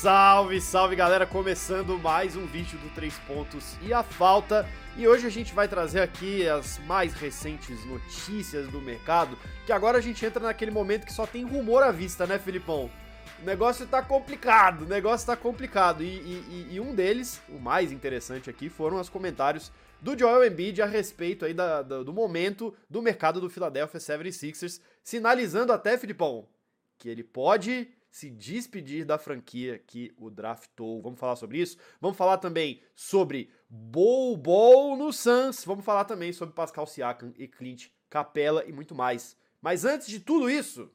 Salve, 0.00 0.60
salve 0.60 0.94
galera! 0.94 1.26
Começando 1.26 1.98
mais 1.98 2.36
um 2.36 2.46
vídeo 2.46 2.78
do 2.78 2.88
3 2.90 3.12
pontos 3.26 3.76
e 3.82 3.92
a 3.92 4.04
falta. 4.04 4.64
E 4.96 5.08
hoje 5.08 5.26
a 5.26 5.28
gente 5.28 5.52
vai 5.52 5.66
trazer 5.66 6.00
aqui 6.00 6.48
as 6.48 6.78
mais 6.86 7.14
recentes 7.14 7.84
notícias 7.84 8.68
do 8.68 8.80
mercado. 8.80 9.36
Que 9.66 9.72
agora 9.72 9.98
a 9.98 10.00
gente 10.00 10.24
entra 10.24 10.40
naquele 10.40 10.70
momento 10.70 11.04
que 11.04 11.12
só 11.12 11.26
tem 11.26 11.42
rumor 11.42 11.82
à 11.82 11.90
vista, 11.90 12.28
né, 12.28 12.38
Filipão? 12.38 12.88
O 13.42 13.44
negócio 13.44 13.88
tá 13.88 14.00
complicado, 14.00 14.82
o 14.82 14.88
negócio 14.88 15.26
tá 15.26 15.34
complicado. 15.34 16.04
E, 16.04 16.06
e, 16.06 16.68
e 16.74 16.80
um 16.80 16.94
deles, 16.94 17.42
o 17.48 17.58
mais 17.58 17.90
interessante 17.90 18.48
aqui, 18.48 18.68
foram 18.68 19.00
os 19.00 19.08
comentários 19.08 19.72
do 20.00 20.16
Joel 20.16 20.46
Embiid 20.46 20.80
a 20.80 20.86
respeito 20.86 21.44
aí 21.44 21.52
da, 21.52 21.82
da, 21.82 22.04
do 22.04 22.12
momento 22.12 22.72
do 22.88 23.02
mercado 23.02 23.40
do 23.40 23.50
Philadelphia 23.50 23.98
76ers, 23.98 24.80
sinalizando 25.02 25.72
até, 25.72 25.98
Filipão, 25.98 26.46
que 26.96 27.08
ele 27.08 27.24
pode 27.24 27.88
se 28.10 28.30
despedir 28.30 29.04
da 29.04 29.18
franquia 29.18 29.78
que 29.78 30.12
o 30.16 30.30
draftou. 30.30 31.00
Vamos 31.02 31.18
falar 31.18 31.36
sobre 31.36 31.58
isso? 31.58 31.76
Vamos 32.00 32.16
falar 32.16 32.38
também 32.38 32.82
sobre 32.94 33.50
Bol 33.68 34.36
Bol 34.36 34.96
no 34.96 35.12
Suns. 35.12 35.64
Vamos 35.64 35.84
falar 35.84 36.04
também 36.04 36.32
sobre 36.32 36.54
Pascal 36.54 36.86
Siakam 36.86 37.32
e 37.36 37.46
Clint 37.46 37.88
Capella 38.08 38.64
e 38.66 38.72
muito 38.72 38.94
mais. 38.94 39.36
Mas 39.60 39.84
antes 39.84 40.08
de 40.08 40.20
tudo 40.20 40.48
isso, 40.48 40.90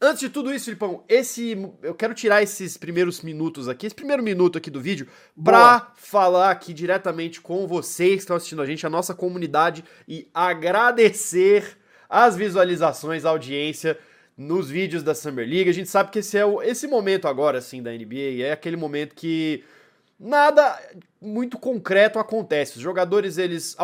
Antes 0.00 0.20
de 0.20 0.28
tudo 0.28 0.52
isso, 0.52 0.66
Filipão, 0.66 1.02
esse 1.08 1.56
eu 1.82 1.94
quero 1.94 2.12
tirar 2.12 2.42
esses 2.42 2.76
primeiros 2.76 3.22
minutos 3.22 3.70
aqui, 3.70 3.86
esse 3.86 3.94
primeiro 3.94 4.22
minuto 4.22 4.58
aqui 4.58 4.70
do 4.70 4.78
vídeo, 4.78 5.08
para 5.42 5.92
falar 5.96 6.50
aqui 6.50 6.74
diretamente 6.74 7.40
com 7.40 7.66
vocês 7.66 8.16
que 8.16 8.18
estão 8.18 8.36
assistindo 8.36 8.60
a 8.60 8.66
gente, 8.66 8.86
a 8.86 8.90
nossa 8.90 9.14
comunidade 9.14 9.82
e 10.06 10.28
agradecer 10.34 11.78
as 12.06 12.36
visualizações, 12.36 13.24
a 13.24 13.30
audiência 13.30 13.98
nos 14.36 14.68
vídeos 14.68 15.02
da 15.02 15.14
Summer 15.14 15.48
League. 15.48 15.70
A 15.70 15.74
gente 15.74 15.88
sabe 15.88 16.10
que 16.10 16.18
esse 16.18 16.36
é 16.36 16.44
o, 16.44 16.62
esse 16.62 16.86
momento 16.86 17.28
agora, 17.28 17.58
assim, 17.58 17.82
da 17.82 17.92
NBA, 17.92 18.42
é 18.42 18.52
aquele 18.52 18.76
momento 18.76 19.14
que 19.14 19.64
nada 20.18 20.80
muito 21.20 21.58
concreto 21.58 22.18
acontece. 22.18 22.76
Os 22.76 22.82
jogadores, 22.82 23.38
eles. 23.38 23.76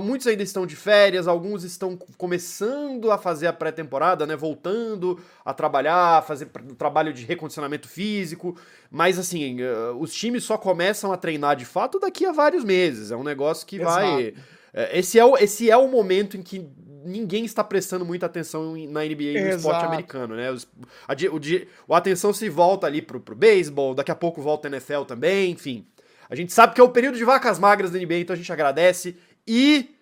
Muitos 0.00 0.26
ainda 0.26 0.42
estão 0.42 0.66
de 0.66 0.76
férias, 0.76 1.26
alguns 1.26 1.64
estão 1.64 1.96
começando 2.16 3.10
a 3.10 3.18
fazer 3.18 3.46
a 3.46 3.52
pré-temporada, 3.52 4.26
né? 4.26 4.36
Voltando 4.36 5.20
a 5.44 5.52
trabalhar, 5.52 6.24
fazer 6.24 6.46
trabalho 6.78 7.12
de 7.12 7.24
recondicionamento 7.24 7.88
físico. 7.88 8.56
Mas 8.90 9.18
assim, 9.18 9.60
eh, 9.60 9.90
os 9.98 10.12
times 10.14 10.44
só 10.44 10.56
começam 10.56 11.12
a 11.12 11.16
treinar 11.16 11.56
de 11.56 11.64
fato 11.64 11.98
daqui 11.98 12.24
a 12.24 12.32
vários 12.32 12.64
meses. 12.64 13.10
É 13.10 13.16
um 13.16 13.24
negócio 13.24 13.66
que 13.66 13.76
Exato. 13.76 13.94
vai. 13.94 14.34
Eh, 14.72 14.98
esse 14.98 15.18
é, 15.18 15.24
o, 15.24 15.36
esse 15.36 15.70
é 15.70 15.76
o 15.76 15.88
momento 15.88 16.36
em 16.36 16.42
que 16.42 16.68
ninguém 17.04 17.44
está 17.44 17.62
prestando 17.62 18.04
muita 18.04 18.26
atenção 18.26 18.74
na 18.88 19.04
NBA 19.04 19.22
e 19.22 19.40
no 19.40 19.50
esporte 19.50 19.84
americano, 19.84 20.34
né? 20.34 20.50
Os, 20.50 20.66
a, 21.06 21.12
o, 21.12 21.94
a 21.94 21.98
atenção 21.98 22.32
se 22.32 22.48
volta 22.48 22.86
ali 22.86 23.02
pro, 23.02 23.20
pro 23.20 23.34
beisebol, 23.34 23.94
daqui 23.94 24.10
a 24.10 24.14
pouco 24.14 24.40
volta 24.40 24.68
a 24.68 24.70
NFL 24.70 25.02
também, 25.02 25.50
enfim. 25.52 25.86
A 26.28 26.34
gente 26.34 26.52
sabe 26.52 26.74
que 26.74 26.80
é 26.80 26.84
o 26.84 26.88
período 26.88 27.18
de 27.18 27.24
vacas 27.24 27.58
magras 27.58 27.90
da 27.90 27.98
NBA, 27.98 28.18
então 28.18 28.34
a 28.34 28.36
gente 28.36 28.52
agradece 28.52 29.16
e 29.46 29.94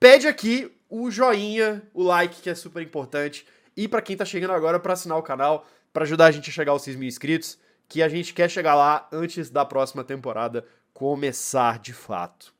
pede 0.00 0.26
aqui 0.26 0.72
o 0.88 1.10
joinha, 1.10 1.82
o 1.92 2.02
like, 2.02 2.40
que 2.40 2.50
é 2.50 2.54
super 2.54 2.82
importante. 2.82 3.46
E 3.76 3.86
para 3.86 4.02
quem 4.02 4.16
tá 4.16 4.24
chegando 4.24 4.52
agora, 4.52 4.80
para 4.80 4.94
assinar 4.94 5.18
o 5.18 5.22
canal, 5.22 5.66
para 5.92 6.04
ajudar 6.04 6.26
a 6.26 6.30
gente 6.30 6.50
a 6.50 6.52
chegar 6.52 6.72
aos 6.72 6.82
6 6.82 6.96
mil 6.96 7.08
inscritos, 7.08 7.58
que 7.88 8.02
a 8.02 8.08
gente 8.08 8.34
quer 8.34 8.50
chegar 8.50 8.74
lá 8.74 9.06
antes 9.12 9.50
da 9.50 9.64
próxima 9.64 10.02
temporada 10.02 10.64
começar 10.92 11.78
de 11.78 11.92
fato. 11.92 12.57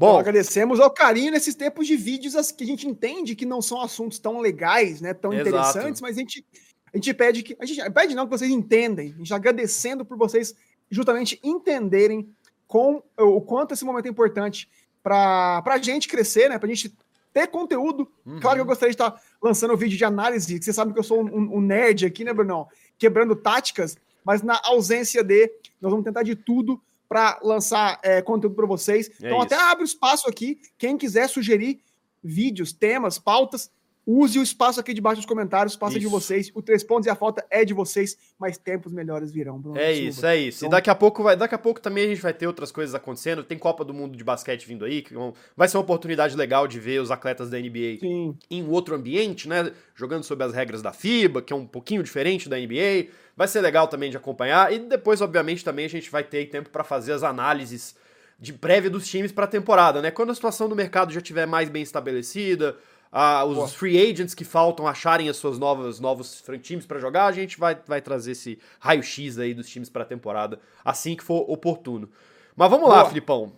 Bom, 0.00 0.12
então, 0.12 0.18
agradecemos 0.18 0.80
ao 0.80 0.90
carinho 0.90 1.30
nesses 1.30 1.54
tempos 1.54 1.86
de 1.86 1.94
vídeos 1.94 2.50
que 2.52 2.64
a 2.64 2.66
gente 2.66 2.88
entende 2.88 3.36
que 3.36 3.44
não 3.44 3.60
são 3.60 3.82
assuntos 3.82 4.18
tão 4.18 4.40
legais, 4.40 4.98
né, 4.98 5.12
tão 5.12 5.30
Exato. 5.30 5.48
interessantes, 5.50 6.00
mas 6.00 6.16
a 6.16 6.20
gente, 6.20 6.42
a 6.90 6.96
gente 6.96 7.12
pede 7.12 7.42
que 7.42 7.54
a 7.60 7.66
gente 7.66 7.90
pede 7.90 8.14
não 8.14 8.24
que 8.24 8.30
vocês 8.30 8.50
entendem, 8.50 9.12
a 9.14 9.18
gente 9.18 9.34
agradecendo 9.34 10.02
por 10.02 10.16
vocês 10.16 10.54
justamente 10.90 11.38
entenderem 11.44 12.34
com 12.66 13.02
o 13.18 13.42
quanto 13.42 13.74
esse 13.74 13.84
momento 13.84 14.06
é 14.06 14.08
importante 14.08 14.70
para 15.02 15.62
a 15.66 15.78
gente 15.78 16.08
crescer, 16.08 16.48
né, 16.48 16.58
para 16.58 16.70
a 16.70 16.74
gente 16.74 16.96
ter 17.30 17.48
conteúdo. 17.48 18.10
Uhum. 18.24 18.40
Claro 18.40 18.56
que 18.56 18.62
eu 18.62 18.66
gostaria 18.66 18.92
de 18.92 18.94
estar 18.94 19.20
lançando 19.42 19.76
vídeo 19.76 19.98
de 19.98 20.04
análise, 20.06 20.58
que 20.58 20.64
você 20.64 20.72
sabe 20.72 20.94
que 20.94 20.98
eu 20.98 21.04
sou 21.04 21.22
um, 21.22 21.58
um 21.58 21.60
nerd 21.60 22.06
aqui, 22.06 22.24
né, 22.24 22.32
Brunão? 22.32 22.66
Quebrando 22.96 23.36
táticas, 23.36 23.98
mas 24.24 24.40
na 24.40 24.58
ausência 24.64 25.22
de, 25.22 25.52
nós 25.78 25.90
vamos 25.90 26.06
tentar 26.06 26.22
de 26.22 26.34
tudo 26.34 26.80
para 27.10 27.40
lançar 27.42 27.98
é, 28.04 28.22
conteúdo 28.22 28.54
para 28.54 28.66
vocês. 28.66 29.08
É 29.08 29.26
então, 29.26 29.38
isso. 29.38 29.46
até 29.46 29.56
abre 29.56 29.82
o 29.82 29.84
espaço 29.84 30.28
aqui. 30.28 30.60
Quem 30.78 30.96
quiser 30.96 31.28
sugerir 31.28 31.80
vídeos, 32.22 32.72
temas, 32.72 33.18
pautas, 33.18 33.68
use 34.06 34.38
o 34.38 34.42
espaço 34.42 34.80
aqui 34.80 34.92
debaixo 34.92 35.16
dos 35.16 35.26
comentários. 35.26 35.74
Espaço 35.74 35.96
é 35.96 36.00
de 36.00 36.06
vocês. 36.06 36.50
O 36.54 36.62
Três 36.62 36.82
Pontos 36.82 37.06
e 37.06 37.10
a 37.10 37.14
Falta 37.14 37.44
é 37.50 37.64
de 37.64 37.74
vocês, 37.74 38.16
mas 38.38 38.58
tempos 38.58 38.92
melhores 38.92 39.30
virão. 39.30 39.58
Bruno 39.58 39.78
é 39.78 39.94
Silva. 39.94 40.08
isso, 40.08 40.26
é 40.26 40.36
isso. 40.36 40.58
Então... 40.58 40.68
E 40.68 40.70
daqui 40.70 40.90
a 40.90 40.94
pouco 40.94 41.22
vai, 41.22 41.36
daqui 41.36 41.54
a 41.54 41.58
pouco 41.58 41.80
também 41.80 42.04
a 42.04 42.08
gente 42.08 42.22
vai 42.22 42.32
ter 42.32 42.46
outras 42.46 42.72
coisas 42.72 42.94
acontecendo. 42.94 43.44
Tem 43.44 43.58
Copa 43.58 43.84
do 43.84 43.94
Mundo 43.94 44.16
de 44.16 44.24
basquete 44.24 44.66
vindo 44.66 44.84
aí, 44.84 45.02
que 45.02 45.14
vai 45.56 45.68
ser 45.68 45.76
uma 45.76 45.82
oportunidade 45.82 46.36
legal 46.36 46.66
de 46.66 46.80
ver 46.80 47.00
os 47.00 47.10
atletas 47.10 47.50
da 47.50 47.58
NBA 47.58 47.98
Sim. 48.00 48.36
em 48.50 48.66
outro 48.68 48.94
ambiente, 48.94 49.48
né? 49.48 49.72
Jogando 49.94 50.24
sob 50.24 50.42
as 50.42 50.52
regras 50.52 50.82
da 50.82 50.92
FIBA, 50.92 51.42
que 51.42 51.52
é 51.52 51.56
um 51.56 51.66
pouquinho 51.66 52.02
diferente 52.02 52.48
da 52.48 52.56
NBA. 52.58 53.08
Vai 53.36 53.48
ser 53.48 53.60
legal 53.60 53.88
também 53.88 54.10
de 54.10 54.16
acompanhar. 54.16 54.72
E 54.72 54.78
depois, 54.78 55.20
obviamente, 55.20 55.64
também 55.64 55.84
a 55.84 55.88
gente 55.88 56.10
vai 56.10 56.24
ter 56.24 56.46
tempo 56.46 56.70
para 56.70 56.84
fazer 56.84 57.12
as 57.12 57.22
análises 57.22 57.94
de 58.38 58.52
prévia 58.54 58.88
dos 58.88 59.06
times 59.06 59.30
para 59.30 59.44
a 59.44 59.48
temporada, 59.48 60.00
né? 60.00 60.10
Quando 60.10 60.30
a 60.30 60.34
situação 60.34 60.68
do 60.68 60.74
mercado 60.74 61.12
já 61.12 61.20
estiver 61.20 61.46
mais 61.46 61.68
bem 61.68 61.82
estabelecida, 61.82 62.76
ah, 63.12 63.44
os 63.44 63.74
free 63.74 63.98
agents 63.98 64.34
que 64.34 64.44
faltam 64.44 64.86
acharem 64.86 65.28
as 65.28 65.36
suas 65.36 65.58
novas 65.58 65.98
novos 65.98 66.42
times 66.62 66.86
para 66.86 66.98
jogar, 66.98 67.26
a 67.26 67.32
gente 67.32 67.58
vai, 67.58 67.76
vai 67.86 68.00
trazer 68.00 68.32
esse 68.32 68.58
raio-x 68.78 69.38
aí 69.38 69.52
dos 69.52 69.68
times 69.68 69.88
para 69.88 70.02
a 70.02 70.06
temporada 70.06 70.60
assim 70.84 71.16
que 71.16 71.24
for 71.24 71.44
oportuno. 71.50 72.08
Mas 72.54 72.70
vamos 72.70 72.86
Boa. 72.86 73.02
lá, 73.02 73.08
Filipão. 73.08 73.52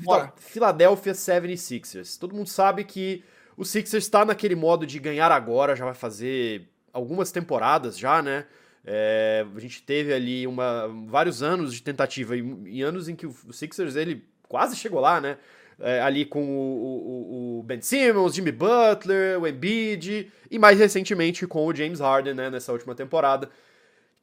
Bora. 0.00 0.32
Philadelphia 0.36 1.12
76ers. 1.12 2.18
Todo 2.18 2.34
mundo 2.34 2.48
sabe 2.48 2.84
que 2.84 3.24
o 3.56 3.64
Sixers 3.64 4.04
está 4.04 4.24
naquele 4.24 4.54
modo 4.54 4.86
de 4.86 4.98
ganhar 4.98 5.30
agora, 5.32 5.74
já 5.74 5.84
vai 5.84 5.94
fazer 5.94 6.68
algumas 6.92 7.32
temporadas 7.32 7.98
já, 7.98 8.22
né? 8.22 8.46
É, 8.84 9.44
a 9.54 9.60
gente 9.60 9.82
teve 9.82 10.14
ali 10.14 10.46
uma, 10.46 10.88
vários 11.06 11.42
anos 11.42 11.74
de 11.74 11.82
tentativa 11.82 12.36
e, 12.36 12.62
e, 12.66 12.82
anos 12.82 13.08
em 13.08 13.14
que 13.14 13.26
o 13.26 13.52
Sixers 13.52 13.96
ele 13.96 14.24
quase 14.48 14.76
chegou 14.76 15.00
lá, 15.00 15.20
né? 15.20 15.36
É, 15.80 16.00
ali 16.00 16.24
com 16.24 16.42
o, 16.42 17.58
o, 17.58 17.58
o, 17.58 17.62
Ben 17.62 17.80
Simmons, 17.80 18.34
Jimmy 18.34 18.50
Butler, 18.50 19.40
o 19.40 19.46
Embiid 19.46 20.30
e 20.50 20.58
mais 20.58 20.78
recentemente 20.78 21.46
com 21.46 21.66
o 21.66 21.74
James 21.74 22.00
Harden, 22.00 22.34
né? 22.34 22.50
Nessa 22.50 22.72
última 22.72 22.94
temporada, 22.94 23.48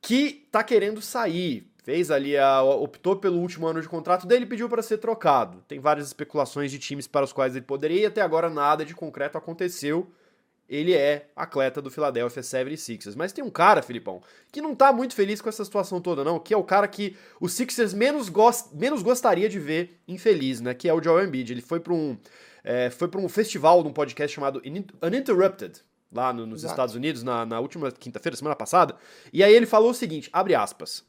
que 0.02 0.48
tá 0.52 0.64
querendo 0.64 1.02
sair. 1.02 1.72
Fez 1.84 2.10
ali 2.10 2.36
a 2.36 2.64
optou 2.64 3.16
pelo 3.16 3.40
último 3.40 3.68
ano 3.68 3.80
de 3.80 3.88
contrato 3.88 4.26
dele, 4.26 4.46
pediu 4.46 4.68
para 4.68 4.82
ser 4.82 4.98
trocado. 4.98 5.64
Tem 5.68 5.80
várias 5.80 6.08
especulações 6.08 6.72
de 6.72 6.80
times 6.80 7.08
para 7.08 7.24
os 7.24 7.32
quais 7.32 7.56
ele 7.56 7.64
poderia 7.64 8.02
e 8.02 8.06
até 8.08 8.22
agora 8.22 8.50
nada 8.50 8.84
de 8.84 8.96
concreto 8.96 9.38
aconteceu 9.38 10.12
ele 10.68 10.94
é 10.94 11.28
atleta 11.36 11.82
do 11.82 11.92
Philadelphia 11.92 12.42
76ers. 12.42 13.14
Mas 13.16 13.32
tem 13.32 13.44
um 13.44 13.50
cara, 13.50 13.82
Filipão, 13.82 14.22
que 14.52 14.62
não 14.62 14.76
tá 14.76 14.92
muito 14.92 15.14
feliz 15.14 15.42
com 15.42 15.50
essa 15.50 15.64
situação 15.64 16.02
toda, 16.02 16.24
não, 16.24 16.40
que 16.40 16.54
é 16.54 16.58
o 16.58 16.64
cara 16.64 16.88
que 16.88 17.16
o 17.40 17.48
Sixers 17.48 17.94
menos, 17.94 18.30
gost, 18.30 18.74
menos 18.74 19.02
gostaria 19.02 19.48
de 19.48 19.60
ver 19.60 20.00
infeliz, 20.08 20.62
né? 20.62 20.74
Que 20.74 20.90
é 20.90 20.94
o 20.94 21.02
Joel 21.02 21.26
Embiid. 21.26 21.52
Ele 21.52 21.62
foi 21.62 21.80
para 21.80 21.94
um, 21.94 22.18
é, 22.64 22.90
foi 22.90 23.08
para 23.08 23.22
um 23.22 23.30
festival, 23.30 23.84
num 23.84 23.94
podcast 23.94 24.34
chamado 24.34 24.62
Uninterrupted, 25.02 25.82
lá 26.12 26.34
no, 26.34 26.46
nos 26.46 26.62
Exato. 26.62 26.74
Estados 26.74 26.96
Unidos, 26.96 27.22
na, 27.22 27.46
na 27.46 27.60
última 27.60 27.92
quinta-feira, 27.92 28.36
semana 28.36 28.56
passada. 28.56 28.96
E 29.32 29.44
aí 29.44 29.54
ele 29.54 29.68
falou 29.68 29.92
o 29.92 29.96
seguinte: 29.96 30.30
abre 30.34 30.56
aspas. 30.56 31.04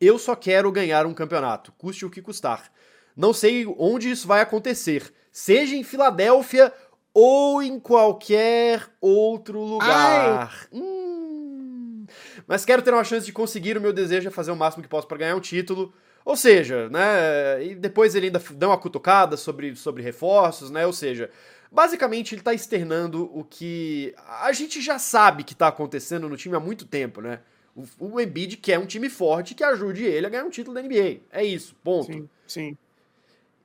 Eu 0.00 0.16
só 0.18 0.36
quero 0.36 0.70
ganhar 0.70 1.06
um 1.06 1.12
campeonato, 1.12 1.72
custe 1.72 2.06
o 2.06 2.10
que 2.10 2.22
custar. 2.22 2.70
Não 3.16 3.32
sei 3.32 3.66
onde 3.66 4.08
isso 4.08 4.28
vai 4.28 4.40
acontecer, 4.40 5.12
seja 5.32 5.74
em 5.74 5.82
Filadélfia 5.82 6.72
ou 7.20 7.60
em 7.60 7.80
qualquer 7.80 8.88
outro 9.00 9.60
lugar. 9.60 10.68
Hum, 10.72 12.06
mas 12.46 12.64
quero 12.64 12.80
ter 12.80 12.94
uma 12.94 13.02
chance 13.02 13.26
de 13.26 13.32
conseguir 13.32 13.76
o 13.76 13.80
meu 13.80 13.92
desejo 13.92 14.28
é 14.28 14.30
fazer 14.30 14.52
o 14.52 14.56
máximo 14.56 14.84
que 14.84 14.88
posso 14.88 15.08
para 15.08 15.18
ganhar 15.18 15.34
um 15.34 15.40
título. 15.40 15.92
Ou 16.24 16.36
seja, 16.36 16.88
né? 16.90 17.64
E 17.64 17.74
depois 17.74 18.14
ele 18.14 18.26
ainda 18.26 18.40
dá 18.52 18.68
uma 18.68 18.78
cutucada 18.78 19.36
sobre, 19.36 19.74
sobre 19.74 20.00
reforços, 20.00 20.70
né? 20.70 20.86
Ou 20.86 20.92
seja, 20.92 21.28
basicamente 21.72 22.36
ele 22.36 22.42
tá 22.42 22.54
externando 22.54 23.28
o 23.36 23.42
que 23.42 24.14
a 24.40 24.52
gente 24.52 24.80
já 24.80 24.96
sabe 24.96 25.42
que 25.42 25.56
tá 25.56 25.66
acontecendo 25.66 26.28
no 26.28 26.36
time 26.36 26.54
há 26.54 26.60
muito 26.60 26.86
tempo, 26.86 27.20
né? 27.20 27.40
O, 27.74 28.12
o 28.12 28.20
Embiid 28.20 28.58
quer 28.58 28.78
um 28.78 28.86
time 28.86 29.10
forte 29.10 29.56
que 29.56 29.64
ajude 29.64 30.04
ele 30.04 30.26
a 30.26 30.30
ganhar 30.30 30.44
um 30.44 30.50
título 30.50 30.74
da 30.74 30.82
NBA. 30.82 31.22
É 31.32 31.42
isso, 31.42 31.74
ponto. 31.82 32.12
Sim, 32.12 32.28
sim. 32.46 32.78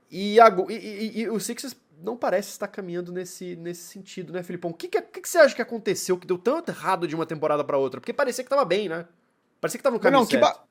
E, 0.10 0.40
a, 0.40 0.48
e, 0.70 0.74
e, 0.74 1.22
e 1.22 1.30
o 1.30 1.40
Sixers 1.40 1.76
não 2.04 2.18
parece 2.18 2.50
estar 2.50 2.68
caminhando 2.68 3.12
nesse, 3.12 3.56
nesse 3.56 3.84
sentido, 3.84 4.34
né, 4.34 4.44
Filipão? 4.44 4.72
O 4.72 4.74
que, 4.74 4.88
que, 4.88 5.02
que, 5.02 5.28
você 5.28 5.38
acha 5.38 5.56
que 5.56 5.62
aconteceu 5.62 6.18
que 6.18 6.28
deu 6.28 6.38
tanto 6.38 6.70
errado 6.70 7.08
de 7.08 7.16
uma 7.16 7.26
temporada 7.26 7.64
para 7.64 7.78
outra? 7.78 8.02
Porque 8.02 8.14
parecia 8.14 8.44
que 8.44 8.50
tava 8.50 8.66
bem, 8.66 8.90
né? 8.90 9.08
Parecia 9.62 9.78
que 9.78 9.84
tava 9.84 9.96
no 9.96 10.02
caminho 10.02 10.20
não, 10.20 10.26
que 10.28 10.38
certo. 10.38 10.44
Ba 10.44 10.64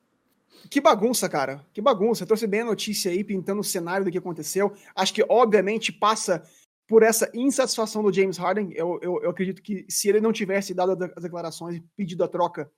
que 0.71 0.81
bagunça, 0.81 1.29
cara. 1.29 1.65
Que 1.73 1.81
bagunça. 1.81 2.23
Eu 2.23 2.27
trouxe 2.27 2.47
bem 2.47 2.61
a 2.61 2.67
notícia 2.67 3.11
aí, 3.11 3.25
pintando 3.25 3.61
o 3.61 3.65
cenário 3.65 4.05
do 4.05 4.13
que 4.13 4.19
aconteceu. 4.19 4.73
Acho 4.95 5.13
que, 5.13 5.25
obviamente, 5.29 5.91
passa 5.91 6.43
por 6.87 7.03
essa 7.03 7.31
insatisfação 7.35 8.03
do 8.03 8.13
James 8.13 8.37
Harden. 8.37 8.71
Eu, 8.75 8.99
eu, 9.03 9.21
eu 9.23 9.31
acredito 9.31 9.63
que 9.63 9.85
se 9.89 10.09
ele 10.09 10.21
não 10.21 10.33
tivesse 10.33 10.75
dado 10.75 10.93
as 11.17 11.23
declarações 11.23 11.77
e 11.77 11.85
pedido 11.97 12.23
a 12.23 12.29
troca, 12.29 12.71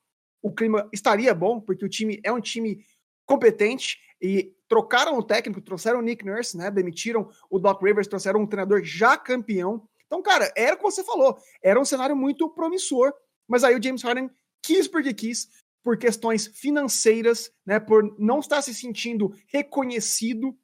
o 0.42 0.52
clima 0.52 0.88
estaria 0.92 1.34
bom, 1.34 1.60
porque 1.60 1.84
o 1.84 1.88
time 1.88 2.20
é 2.22 2.32
um 2.32 2.40
time 2.40 2.84
competente 3.26 3.98
e 4.20 4.54
trocaram 4.74 5.16
o 5.16 5.22
técnico, 5.22 5.60
trouxeram 5.60 6.00
o 6.00 6.02
Nick 6.02 6.26
Nurse, 6.26 6.56
né? 6.56 6.68
Demitiram 6.68 7.30
o 7.48 7.60
Doc 7.60 7.80
Rivers, 7.80 8.08
trouxeram 8.08 8.40
um 8.40 8.46
treinador 8.46 8.82
já 8.82 9.16
campeão. 9.16 9.88
Então, 10.04 10.20
cara, 10.20 10.52
era 10.56 10.74
o 10.74 10.76
que 10.76 10.82
você 10.82 11.04
falou, 11.04 11.38
era 11.62 11.80
um 11.80 11.84
cenário 11.84 12.16
muito 12.16 12.50
promissor, 12.50 13.12
mas 13.46 13.62
aí 13.62 13.78
o 13.78 13.82
James 13.82 14.02
Harden 14.02 14.28
quis 14.60 14.88
porque 14.88 15.14
quis, 15.14 15.48
por 15.80 15.96
questões 15.96 16.48
financeiras, 16.48 17.52
né, 17.64 17.78
por 17.78 18.18
não 18.18 18.40
estar 18.40 18.60
se 18.62 18.74
sentindo 18.74 19.32
reconhecido, 19.46 20.58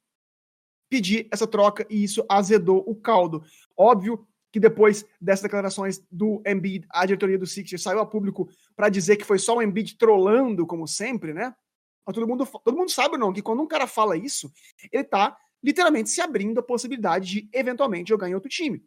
pedir 0.89 1.29
essa 1.31 1.47
troca 1.47 1.87
e 1.89 2.03
isso 2.03 2.25
azedou 2.27 2.83
o 2.85 2.93
caldo. 2.93 3.41
Óbvio 3.77 4.27
que 4.51 4.59
depois 4.59 5.05
dessas 5.21 5.43
declarações 5.43 6.03
do 6.11 6.43
Embiid, 6.45 6.85
a 6.89 7.05
diretoria 7.05 7.39
do 7.39 7.47
Sixers 7.47 7.81
saiu 7.81 7.99
a 7.99 8.05
público 8.05 8.49
para 8.75 8.89
dizer 8.89 9.15
que 9.15 9.23
foi 9.23 9.39
só 9.39 9.55
o 9.55 9.61
Embiid 9.61 9.97
trolando, 9.97 10.67
como 10.67 10.85
sempre, 10.85 11.33
né? 11.33 11.55
Todo 12.05 12.27
mundo, 12.27 12.45
todo 12.45 12.77
mundo 12.77 12.91
sabe 12.91 13.17
não 13.17 13.31
que 13.31 13.41
quando 13.41 13.61
um 13.61 13.67
cara 13.67 13.87
fala 13.87 14.17
isso, 14.17 14.51
ele 14.91 15.03
tá 15.03 15.37
literalmente 15.63 16.09
se 16.09 16.21
abrindo 16.21 16.59
a 16.59 16.63
possibilidade 16.63 17.27
de 17.27 17.49
eventualmente 17.53 18.09
jogar 18.09 18.29
em 18.29 18.33
outro 18.33 18.49
time. 18.49 18.83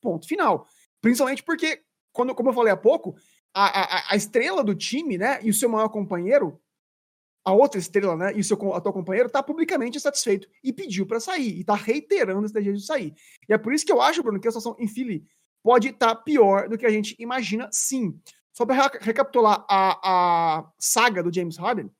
Ponto 0.00 0.26
final. 0.26 0.66
Principalmente 1.00 1.42
porque, 1.42 1.82
quando, 2.12 2.34
como 2.34 2.50
eu 2.50 2.54
falei 2.54 2.72
há 2.72 2.76
pouco, 2.76 3.16
a, 3.54 3.80
a, 3.80 4.12
a 4.12 4.16
estrela 4.16 4.62
do 4.64 4.74
time, 4.74 5.16
né, 5.16 5.38
e 5.42 5.50
o 5.50 5.54
seu 5.54 5.68
maior 5.68 5.88
companheiro, 5.88 6.60
a 7.44 7.52
outra 7.52 7.78
estrela, 7.78 8.16
né, 8.16 8.32
e 8.34 8.40
o 8.40 8.44
seu 8.44 8.56
atual 8.74 8.92
companheiro, 8.92 9.30
tá 9.30 9.42
publicamente 9.42 9.96
insatisfeito 9.96 10.48
e 10.62 10.72
pediu 10.72 11.06
para 11.06 11.20
sair, 11.20 11.60
e 11.60 11.64
tá 11.64 11.74
reiterando 11.74 12.44
esse 12.44 12.54
desejo 12.54 12.78
de 12.78 12.84
sair. 12.84 13.14
E 13.48 13.52
é 13.54 13.58
por 13.58 13.72
isso 13.72 13.86
que 13.86 13.92
eu 13.92 14.02
acho, 14.02 14.22
Bruno, 14.22 14.40
que 14.40 14.48
a 14.48 14.50
situação 14.50 14.76
em 14.78 14.88
Philly 14.88 15.24
pode 15.62 15.88
estar 15.88 16.14
tá 16.14 16.20
pior 16.20 16.68
do 16.68 16.76
que 16.76 16.84
a 16.84 16.90
gente 16.90 17.14
imagina, 17.18 17.68
sim. 17.72 18.20
Só 18.52 18.66
para 18.66 18.90
recapitular 19.00 19.64
a, 19.68 20.58
a 20.58 20.72
saga 20.78 21.22
do 21.22 21.32
James 21.32 21.56
Harden, 21.56 21.90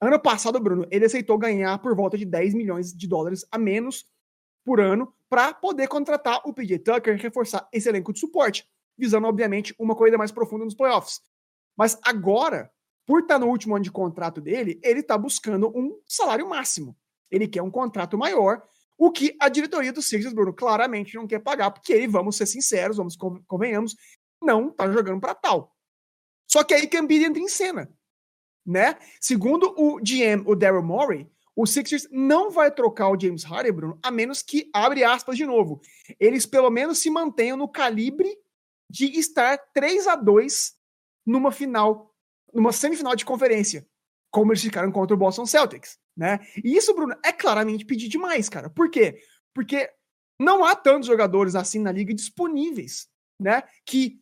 ano 0.00 0.20
passado, 0.20 0.60
Bruno, 0.60 0.86
ele 0.90 1.04
aceitou 1.04 1.36
ganhar 1.38 1.78
por 1.78 1.94
volta 1.94 2.16
de 2.16 2.24
10 2.24 2.54
milhões 2.54 2.92
de 2.92 3.08
dólares 3.08 3.44
a 3.50 3.58
menos 3.58 4.06
por 4.64 4.80
ano 4.80 5.12
para 5.28 5.52
poder 5.52 5.88
contratar 5.88 6.40
o 6.44 6.52
PJ 6.52 6.78
Tucker 6.78 7.14
e 7.14 7.22
reforçar 7.22 7.68
esse 7.72 7.88
elenco 7.88 8.12
de 8.12 8.20
suporte 8.20 8.66
visando, 8.98 9.28
obviamente, 9.28 9.74
uma 9.78 9.94
corrida 9.94 10.18
mais 10.18 10.32
profunda 10.32 10.64
nos 10.64 10.74
playoffs. 10.74 11.20
Mas 11.76 11.98
agora, 12.02 12.70
por 13.06 13.22
estar 13.22 13.38
no 13.38 13.46
último 13.46 13.76
ano 13.76 13.84
de 13.84 13.92
contrato 13.92 14.40
dele, 14.40 14.80
ele 14.82 15.00
está 15.00 15.16
buscando 15.16 15.68
um 15.68 16.00
salário 16.06 16.48
máximo. 16.48 16.96
Ele 17.30 17.46
quer 17.46 17.62
um 17.62 17.70
contrato 17.70 18.18
maior, 18.18 18.62
o 18.98 19.12
que 19.12 19.36
a 19.40 19.48
diretoria 19.48 19.92
do 19.92 20.02
Sixers, 20.02 20.34
Bruno, 20.34 20.52
claramente 20.52 21.14
não 21.14 21.26
quer 21.26 21.38
pagar, 21.38 21.70
porque 21.70 21.92
ele, 21.92 22.08
vamos 22.08 22.36
ser 22.36 22.46
sinceros, 22.46 22.96
vamos 22.96 23.16
convenhamos, 23.46 23.94
não 24.42 24.70
está 24.70 24.90
jogando 24.90 25.20
para 25.20 25.34
tal. 25.34 25.72
Só 26.50 26.64
que 26.64 26.74
aí 26.74 26.90
Embiid 26.92 27.24
entra 27.24 27.40
em 27.40 27.48
cena, 27.48 27.88
né? 28.68 28.98
Segundo 29.18 29.74
o 29.78 29.98
GM, 29.98 30.42
o 30.44 30.54
Daryl 30.54 30.82
Morey, 30.82 31.26
o 31.56 31.66
Sixers 31.66 32.06
não 32.12 32.50
vai 32.50 32.70
trocar 32.70 33.08
o 33.08 33.18
James 33.18 33.42
Harden, 33.42 33.72
Bruno, 33.72 33.98
a 34.02 34.10
menos 34.10 34.42
que, 34.42 34.68
abre 34.72 35.02
aspas 35.02 35.38
de 35.38 35.46
novo, 35.46 35.80
eles 36.20 36.44
pelo 36.44 36.70
menos 36.70 36.98
se 36.98 37.10
mantenham 37.10 37.56
no 37.56 37.66
calibre 37.66 38.28
de 38.88 39.18
estar 39.18 39.58
3 39.72 40.06
a 40.06 40.16
2 40.16 40.74
numa 41.26 41.50
final, 41.50 42.14
numa 42.52 42.70
semifinal 42.70 43.16
de 43.16 43.24
conferência, 43.24 43.88
como 44.30 44.52
eles 44.52 44.62
ficaram 44.62 44.92
contra 44.92 45.14
o 45.14 45.18
Boston 45.18 45.46
Celtics, 45.46 45.98
né? 46.14 46.38
E 46.62 46.76
isso, 46.76 46.94
Bruno, 46.94 47.16
é 47.24 47.32
claramente 47.32 47.86
pedir 47.86 48.08
demais, 48.08 48.48
cara. 48.48 48.68
Por 48.68 48.90
quê? 48.90 49.18
Porque 49.54 49.90
não 50.38 50.62
há 50.62 50.76
tantos 50.76 51.08
jogadores 51.08 51.54
assim 51.54 51.78
na 51.78 51.90
liga 51.90 52.14
disponíveis, 52.14 53.08
né, 53.40 53.62
que 53.84 54.20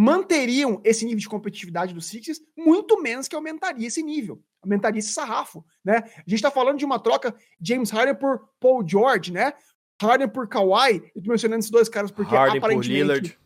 manteriam 0.00 0.80
esse 0.84 1.04
nível 1.04 1.18
de 1.18 1.28
competitividade 1.28 1.92
do 1.92 2.00
Sixers, 2.00 2.40
muito 2.56 3.02
menos 3.02 3.26
que 3.26 3.34
aumentaria 3.34 3.88
esse 3.88 4.00
nível, 4.00 4.40
aumentaria 4.62 5.00
esse 5.00 5.08
sarrafo, 5.08 5.64
né? 5.84 6.04
A 6.18 6.22
gente 6.24 6.40
tá 6.40 6.52
falando 6.52 6.78
de 6.78 6.84
uma 6.84 7.00
troca 7.00 7.34
James 7.60 7.90
Harden 7.90 8.14
por 8.14 8.48
Paul 8.60 8.88
George, 8.88 9.32
né? 9.32 9.54
Harden 10.00 10.28
por 10.28 10.46
Kawhi, 10.46 11.10
eu 11.16 11.20
tô 11.20 11.30
mencionando 11.30 11.58
esses 11.58 11.70
dois 11.72 11.88
caras 11.88 12.12
porque 12.12 12.32
Harden 12.32 12.58
aparentemente 12.58 12.88
por 12.88 12.94
Lillard. 12.94 13.38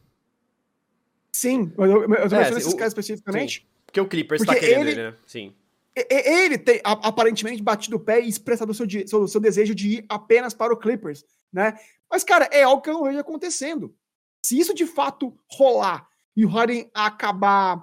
Sim, 1.33 1.73
eu, 1.79 1.85
eu, 1.87 2.03
eu 2.03 2.29
tô 2.29 2.37
é, 2.37 2.51
esses 2.51 2.75
caras 2.75 2.93
especificamente. 2.93 3.61
Sim. 3.61 3.67
Porque 3.87 4.01
o 4.03 4.07
Clippers 4.07 4.43
tá 4.43 4.53
porque 4.53 4.61
tá 4.61 4.67
querendo 4.67 4.89
ele, 4.89 5.03
né? 5.05 5.17
Sim. 5.27 5.55
Ele 5.97 6.59
tem 6.59 6.83
aparentemente 6.85 7.63
batido 7.63 7.97
o 7.97 8.01
pé 8.01 8.21
e 8.21 8.29
expressado 8.29 8.73
o 8.73 8.75
seu, 8.75 8.87
seu, 9.07 9.27
seu, 9.27 9.41
desejo 9.41 9.75
de 9.75 9.89
ir 9.89 10.05
apenas 10.07 10.53
para 10.53 10.73
o 10.73 10.77
Clippers, 10.77 11.25
né? 11.51 11.79
Mas, 12.11 12.23
cara, 12.25 12.45
é 12.53 12.63
algo 12.63 12.83
que 12.83 12.91
eu 12.91 12.95
não 12.95 13.05
vejo 13.05 13.19
acontecendo. 13.19 13.95
Se 14.43 14.59
isso 14.59 14.75
de 14.75 14.85
fato 14.87 15.35
rolar 15.51 16.12
e 16.37 16.45
o 16.45 16.49
Harden 16.49 16.91
acabar 16.95 17.83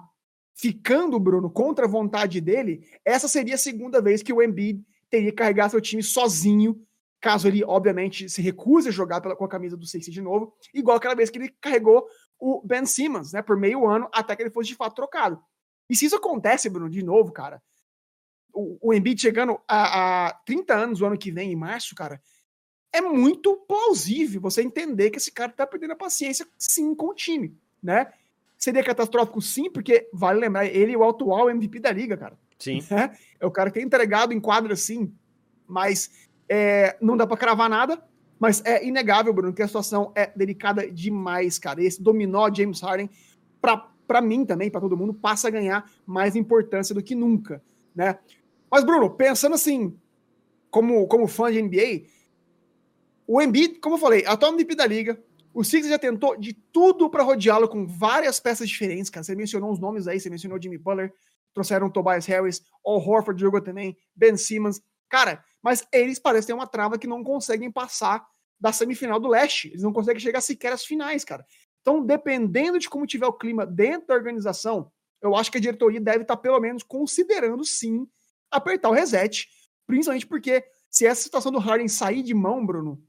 ficando, 0.54 1.18
Bruno, 1.18 1.50
contra 1.50 1.86
a 1.86 1.88
vontade 1.88 2.40
dele, 2.40 2.86
essa 3.04 3.26
seria 3.26 3.54
a 3.54 3.58
segunda 3.58 4.02
vez 4.02 4.22
que 4.22 4.32
o 4.32 4.42
Embiid 4.42 4.84
teria 5.08 5.30
que 5.30 5.36
carregar 5.36 5.70
seu 5.70 5.80
time 5.80 6.02
sozinho, 6.02 6.86
caso 7.20 7.48
ele, 7.48 7.64
obviamente, 7.64 8.28
se 8.28 8.42
recuse 8.42 8.88
a 8.88 8.92
jogar 8.92 9.20
pela, 9.20 9.34
com 9.34 9.44
a 9.44 9.48
camisa 9.48 9.76
do 9.76 9.86
Sixers 9.86 10.14
de 10.14 10.20
novo, 10.20 10.54
igual 10.74 10.96
aquela 10.96 11.14
vez 11.14 11.30
que 11.30 11.38
ele 11.38 11.54
carregou 11.60 12.06
o 12.38 12.62
Ben 12.66 12.84
Simmons, 12.84 13.32
né, 13.32 13.42
por 13.42 13.56
meio 13.56 13.86
ano, 13.86 14.08
até 14.12 14.36
que 14.36 14.42
ele 14.42 14.50
fosse 14.50 14.68
de 14.68 14.74
fato 14.74 14.94
trocado. 14.94 15.40
E 15.88 15.96
se 15.96 16.06
isso 16.06 16.16
acontece, 16.16 16.68
Bruno, 16.68 16.90
de 16.90 17.02
novo, 17.02 17.32
cara, 17.32 17.62
o, 18.52 18.78
o 18.88 18.94
Embiid 18.94 19.20
chegando 19.20 19.60
a, 19.66 20.28
a 20.28 20.32
30 20.44 20.74
anos 20.74 21.00
o 21.00 21.06
ano 21.06 21.18
que 21.18 21.30
vem, 21.30 21.52
em 21.52 21.56
março, 21.56 21.94
cara, 21.94 22.20
é 22.92 23.00
muito 23.00 23.56
plausível 23.56 24.40
você 24.40 24.62
entender 24.62 25.10
que 25.10 25.18
esse 25.18 25.32
cara 25.32 25.52
tá 25.52 25.66
perdendo 25.66 25.92
a 25.92 25.96
paciência, 25.96 26.46
sim, 26.58 26.94
com 26.94 27.06
o 27.06 27.14
time, 27.14 27.56
né? 27.82 28.12
Seria 28.60 28.84
catastrófico, 28.84 29.40
sim, 29.40 29.70
porque 29.70 30.06
vale 30.12 30.38
lembrar, 30.38 30.66
ele 30.66 30.92
é 30.92 30.98
o 30.98 31.08
atual 31.08 31.48
MVP 31.48 31.80
da 31.80 31.90
liga, 31.90 32.14
cara. 32.16 32.38
Sim. 32.58 32.78
É, 32.92 33.10
é 33.40 33.46
o 33.46 33.50
cara 33.50 33.70
que 33.70 33.78
tem 33.78 33.86
entregado 33.86 34.34
em 34.34 34.38
quadra, 34.38 34.76
sim, 34.76 35.12
mas 35.66 36.28
é, 36.46 36.94
não 37.00 37.16
dá 37.16 37.26
para 37.26 37.38
cravar 37.38 37.70
nada. 37.70 38.02
Mas 38.38 38.62
é 38.64 38.86
inegável, 38.86 39.32
Bruno, 39.34 39.52
que 39.52 39.62
a 39.62 39.66
situação 39.66 40.12
é 40.14 40.32
delicada 40.34 40.90
demais, 40.90 41.58
cara. 41.58 41.82
Esse 41.82 42.02
dominó 42.02 42.50
James 42.52 42.80
Harden, 42.80 43.08
para 43.60 44.20
mim 44.22 44.46
também, 44.46 44.70
para 44.70 44.80
todo 44.80 44.96
mundo, 44.96 45.12
passa 45.12 45.48
a 45.48 45.50
ganhar 45.50 45.90
mais 46.06 46.34
importância 46.34 46.94
do 46.94 47.02
que 47.02 47.14
nunca, 47.14 47.62
né? 47.94 48.18
Mas, 48.70 48.82
Bruno, 48.82 49.10
pensando 49.10 49.54
assim, 49.54 49.94
como, 50.70 51.06
como 51.06 51.26
fã 51.26 51.52
de 51.52 51.60
NBA, 51.60 52.06
o 53.26 53.42
Embiid, 53.42 53.78
como 53.78 53.96
eu 53.96 54.00
falei, 54.00 54.24
atual 54.26 54.52
MVP 54.52 54.74
da 54.74 54.86
liga, 54.86 55.22
o 55.52 55.64
Sixers 55.64 55.90
já 55.90 55.98
tentou 55.98 56.36
de 56.36 56.52
tudo 56.52 57.10
para 57.10 57.22
rodeá-lo 57.22 57.68
com 57.68 57.86
várias 57.86 58.38
peças 58.38 58.68
diferentes, 58.68 59.10
cara. 59.10 59.24
Você 59.24 59.34
mencionou 59.34 59.72
os 59.72 59.80
nomes 59.80 60.06
aí, 60.06 60.20
você 60.20 60.30
mencionou 60.30 60.60
Jimmy 60.60 60.78
Butler, 60.78 61.12
trouxeram 61.52 61.90
Tobias 61.90 62.26
Harris, 62.26 62.62
Al 62.84 62.96
Horford 62.96 63.40
jogou 63.40 63.60
também, 63.60 63.96
Ben 64.14 64.36
Simmons. 64.36 64.80
Cara, 65.08 65.44
mas 65.62 65.86
eles 65.92 66.18
parecem 66.18 66.48
ter 66.48 66.52
uma 66.52 66.66
trava 66.66 66.98
que 66.98 67.06
não 67.06 67.24
conseguem 67.24 67.70
passar 67.70 68.24
da 68.58 68.72
semifinal 68.72 69.18
do 69.18 69.28
leste. 69.28 69.68
Eles 69.68 69.82
não 69.82 69.92
conseguem 69.92 70.20
chegar 70.20 70.40
sequer 70.40 70.72
às 70.72 70.84
finais, 70.84 71.24
cara. 71.24 71.44
Então, 71.80 72.04
dependendo 72.04 72.78
de 72.78 72.88
como 72.88 73.06
tiver 73.06 73.26
o 73.26 73.32
clima 73.32 73.66
dentro 73.66 74.08
da 74.08 74.14
organização, 74.14 74.92
eu 75.20 75.34
acho 75.34 75.50
que 75.50 75.58
a 75.58 75.60
diretoria 75.60 76.00
deve 76.00 76.22
estar, 76.22 76.36
pelo 76.36 76.60
menos, 76.60 76.82
considerando 76.82 77.64
sim 77.64 78.06
apertar 78.50 78.90
o 78.90 78.92
reset. 78.92 79.48
Principalmente 79.86 80.26
porque 80.26 80.64
se 80.88 81.06
essa 81.06 81.22
situação 81.22 81.50
do 81.50 81.58
Harden 81.58 81.88
sair 81.88 82.22
de 82.22 82.34
mão, 82.34 82.64
Bruno, 82.64 83.02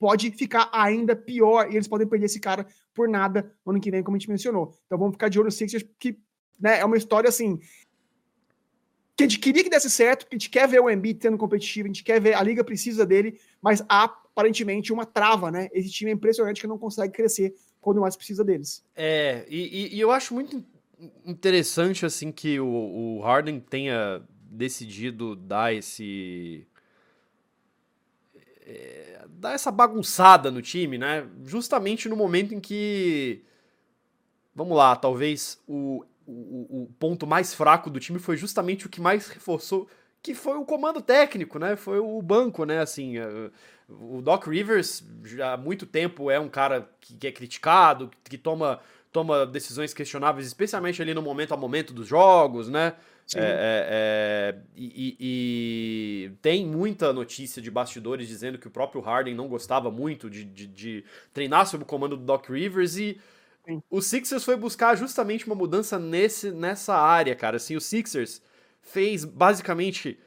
pode 0.00 0.32
ficar 0.32 0.68
ainda 0.72 1.14
pior 1.14 1.70
e 1.70 1.76
eles 1.76 1.86
podem 1.86 2.06
perder 2.06 2.26
esse 2.26 2.40
cara 2.40 2.66
por 2.92 3.06
nada 3.06 3.52
no 3.64 3.72
ano 3.72 3.80
que 3.80 3.90
vem, 3.90 4.02
como 4.02 4.16
a 4.16 4.18
gente 4.18 4.30
mencionou. 4.30 4.74
Então 4.86 4.98
vamos 4.98 5.12
ficar 5.12 5.28
de 5.28 5.38
olho 5.38 5.44
no 5.44 5.52
Sixers, 5.52 5.84
que 5.98 6.18
né, 6.58 6.80
é 6.80 6.84
uma 6.84 6.96
história 6.96 7.28
assim 7.28 7.60
que 9.20 9.24
a 9.24 9.28
gente 9.28 9.38
queria 9.38 9.62
que 9.62 9.68
desse 9.68 9.90
certo, 9.90 10.26
que 10.26 10.34
a 10.34 10.38
gente 10.38 10.48
quer 10.48 10.66
ver 10.66 10.80
o 10.80 10.88
Embiid 10.88 11.18
tendo 11.18 11.36
competitivo, 11.36 11.86
a 11.86 11.88
gente 11.88 12.02
quer 12.02 12.18
ver, 12.18 12.32
a 12.32 12.42
liga 12.42 12.64
precisa 12.64 13.04
dele, 13.04 13.38
mas 13.60 13.84
há 13.86 14.04
aparentemente 14.04 14.92
uma 14.92 15.04
trava, 15.04 15.50
né? 15.50 15.68
Esse 15.74 15.90
time 15.90 16.10
é 16.10 16.14
impressionante 16.14 16.60
que 16.60 16.66
não 16.66 16.78
consegue 16.78 17.12
crescer 17.12 17.54
quando 17.80 18.00
mais 18.00 18.16
precisa 18.16 18.42
deles. 18.42 18.82
É, 18.96 19.44
e, 19.48 19.94
e 19.94 20.00
eu 20.00 20.10
acho 20.10 20.32
muito 20.32 20.64
interessante, 21.26 22.06
assim, 22.06 22.32
que 22.32 22.58
o, 22.58 22.66
o 22.66 23.20
Harden 23.20 23.60
tenha 23.60 24.22
decidido 24.50 25.36
dar 25.36 25.74
esse... 25.74 26.66
Dar 29.28 29.52
essa 29.52 29.70
bagunçada 29.70 30.50
no 30.50 30.60
time, 30.60 30.98
né? 30.98 31.26
Justamente 31.44 32.08
no 32.08 32.16
momento 32.16 32.54
em 32.54 32.60
que... 32.60 33.42
Vamos 34.54 34.76
lá, 34.76 34.96
talvez 34.96 35.62
o 35.66 36.04
o, 36.30 36.82
o, 36.82 36.94
ponto 36.98 37.26
mais 37.26 37.52
fraco 37.52 37.90
do 37.90 37.98
time 37.98 38.18
foi 38.18 38.36
justamente 38.36 38.86
o 38.86 38.88
que 38.88 39.00
mais 39.00 39.28
reforçou, 39.28 39.88
que 40.22 40.34
foi 40.34 40.56
o 40.56 40.64
comando 40.64 41.00
técnico, 41.00 41.58
né? 41.58 41.76
Foi 41.76 41.98
o 41.98 42.22
banco, 42.22 42.64
né? 42.64 42.78
Assim, 42.78 43.18
eh, 43.18 43.50
o 43.88 44.22
Doc 44.22 44.46
Rivers 44.46 45.02
já 45.24 45.54
há 45.54 45.56
muito 45.56 45.86
tempo 45.86 46.30
é 46.30 46.38
um 46.38 46.48
cara 46.48 46.88
que, 47.00 47.16
que 47.16 47.26
é 47.26 47.32
criticado, 47.32 48.10
que 48.22 48.38
toma, 48.38 48.80
toma 49.10 49.44
decisões 49.44 49.92
questionáveis, 49.92 50.46
especialmente 50.46 51.02
ali 51.02 51.14
no 51.14 51.22
momento 51.22 51.52
a 51.52 51.56
momento 51.56 51.92
dos 51.92 52.06
jogos, 52.06 52.68
né? 52.68 52.94
É, 53.36 53.40
é, 53.40 54.54
é, 54.56 54.58
e, 54.74 55.16
e, 55.20 56.32
tem 56.42 56.66
muita 56.66 57.12
notícia 57.12 57.62
de 57.62 57.70
bastidores 57.70 58.26
dizendo 58.26 58.58
que 58.58 58.66
o 58.66 58.70
próprio 58.70 59.00
Harden 59.00 59.34
não 59.34 59.46
gostava 59.46 59.90
muito 59.90 60.28
de, 60.28 60.44
de, 60.44 60.66
de 60.66 61.04
treinar 61.32 61.66
sob 61.66 61.84
o 61.84 61.86
comando 61.86 62.16
do 62.16 62.24
Doc 62.24 62.48
Rivers 62.48 62.96
e 62.96 63.20
o 63.88 64.00
Sixers 64.00 64.44
foi 64.44 64.56
buscar 64.56 64.96
justamente 64.96 65.46
uma 65.46 65.54
mudança 65.54 65.98
nesse, 65.98 66.50
nessa 66.50 66.94
área, 66.94 67.36
cara. 67.36 67.56
Assim, 67.56 67.76
o 67.76 67.80
Sixers 67.80 68.42
fez 68.82 69.24
basicamente 69.24 70.18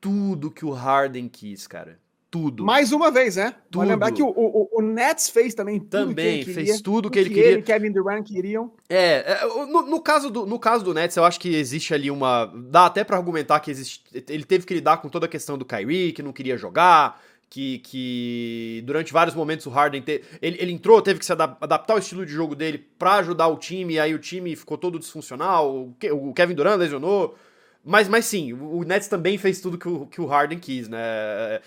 tudo 0.00 0.50
que 0.50 0.64
o 0.64 0.70
Harden 0.70 1.28
quis, 1.28 1.66
cara. 1.66 2.00
Tudo. 2.34 2.64
Mais 2.64 2.90
uma 2.90 3.12
vez, 3.12 3.36
né? 3.36 3.54
Tudo. 3.70 3.82
Vai 3.82 3.86
lembrar 3.86 4.10
que 4.10 4.20
o, 4.20 4.26
o, 4.26 4.68
o, 4.72 4.82
Nets 4.82 5.30
fez 5.30 5.54
também 5.54 5.78
tudo 5.78 6.08
também 6.08 6.14
que 6.14 6.20
ele 6.22 6.44
queria, 6.44 6.64
fez 6.64 6.80
tudo 6.80 7.08
que 7.08 7.16
ele 7.16 7.28
queria. 7.28 7.50
Ele 7.52 7.62
Kevin 7.62 7.92
Durant 7.92 8.26
queriam. 8.26 8.72
É, 8.88 9.38
é 9.40 9.46
no, 9.66 9.82
no, 9.82 10.00
caso 10.00 10.30
do, 10.30 10.44
no 10.44 10.58
caso 10.58 10.84
do 10.84 10.92
Nets, 10.92 11.16
eu 11.16 11.24
acho 11.24 11.38
que 11.38 11.54
existe 11.54 11.94
ali 11.94 12.10
uma. 12.10 12.52
Dá 12.52 12.86
até 12.86 13.04
para 13.04 13.16
argumentar 13.16 13.60
que 13.60 13.70
existe. 13.70 14.02
Ele 14.28 14.42
teve 14.42 14.66
que 14.66 14.74
lidar 14.74 14.96
com 14.96 15.08
toda 15.08 15.26
a 15.26 15.28
questão 15.28 15.56
do 15.56 15.64
Kyrie, 15.64 16.10
que 16.10 16.24
não 16.24 16.32
queria 16.32 16.56
jogar 16.58 17.22
que, 17.48 17.78
que 17.78 18.82
durante 18.84 19.12
vários 19.12 19.36
momentos 19.36 19.64
o 19.66 19.70
Harden 19.70 20.02
te, 20.02 20.24
ele, 20.42 20.56
ele 20.60 20.72
entrou, 20.72 21.00
teve 21.00 21.20
que 21.20 21.24
se 21.24 21.32
adaptar 21.32 21.92
ao 21.92 22.00
estilo 22.00 22.26
de 22.26 22.32
jogo 22.32 22.56
dele 22.56 22.84
para 22.98 23.14
ajudar 23.18 23.46
o 23.46 23.56
time, 23.56 23.94
e 23.94 24.00
aí 24.00 24.12
o 24.12 24.18
time 24.18 24.56
ficou 24.56 24.76
todo 24.76 24.98
disfuncional, 24.98 25.72
o, 25.72 25.96
o 26.10 26.34
Kevin 26.34 26.54
Durant 26.54 26.80
lesionou, 26.80 27.36
mas, 27.84 28.08
mas 28.08 28.24
sim, 28.24 28.52
o 28.54 28.82
Nets 28.82 29.06
também 29.06 29.38
fez 29.38 29.60
tudo 29.60 29.78
que 29.78 29.88
o, 29.88 30.06
que 30.06 30.20
o 30.20 30.26
Harden 30.26 30.58
quis, 30.58 30.88
né? 30.88 31.60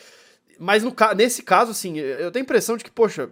Mas 0.60 0.84
no, 0.84 0.96
nesse 1.16 1.44
caso, 1.44 1.72
assim, 1.72 1.98
eu 1.98 2.32
tenho 2.32 2.44
a 2.44 2.46
impressão 2.46 2.78
de 2.78 2.84
que, 2.84 2.92
poxa, 2.92 3.30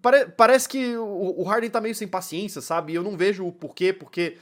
pare, 0.00 0.26
parece 0.26 0.68
que 0.68 0.96
o, 0.96 1.40
o 1.40 1.42
Harden 1.44 1.70
tá 1.70 1.80
meio 1.80 1.94
sem 1.94 2.08
paciência, 2.08 2.60
sabe? 2.60 2.94
Eu 2.94 3.02
não 3.02 3.16
vejo 3.16 3.46
o 3.46 3.52
porquê, 3.52 3.92
porque 3.92 4.36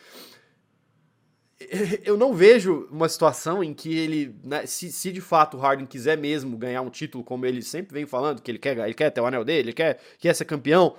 eu 2.05 2.17
não 2.17 2.33
vejo 2.33 2.88
uma 2.90 3.09
situação 3.09 3.62
em 3.62 3.75
que 3.75 3.97
ele, 3.97 4.37
né, 4.45 4.67
se, 4.67 4.93
se, 4.93 5.11
de 5.11 5.21
fato 5.21 5.57
o 5.57 5.61
Harden 5.61 5.87
quiser 5.87 6.17
mesmo 6.17 6.57
ganhar 6.57 6.83
um 6.83 6.90
título, 6.90 7.25
como 7.25 7.45
ele 7.45 7.62
sempre 7.62 7.95
vem 7.95 8.07
falando, 8.07 8.40
que 8.40 8.50
ele 8.50 8.59
quer, 8.59 8.78
ele 8.78 8.95
quer 8.95 9.11
ter 9.11 9.21
o 9.21 9.26
anel 9.26 9.45
dele, 9.45 9.69
ele 9.71 9.73
quer, 9.73 10.00
quer 10.19 10.35
ser 10.35 10.45
campeão, 10.45 10.97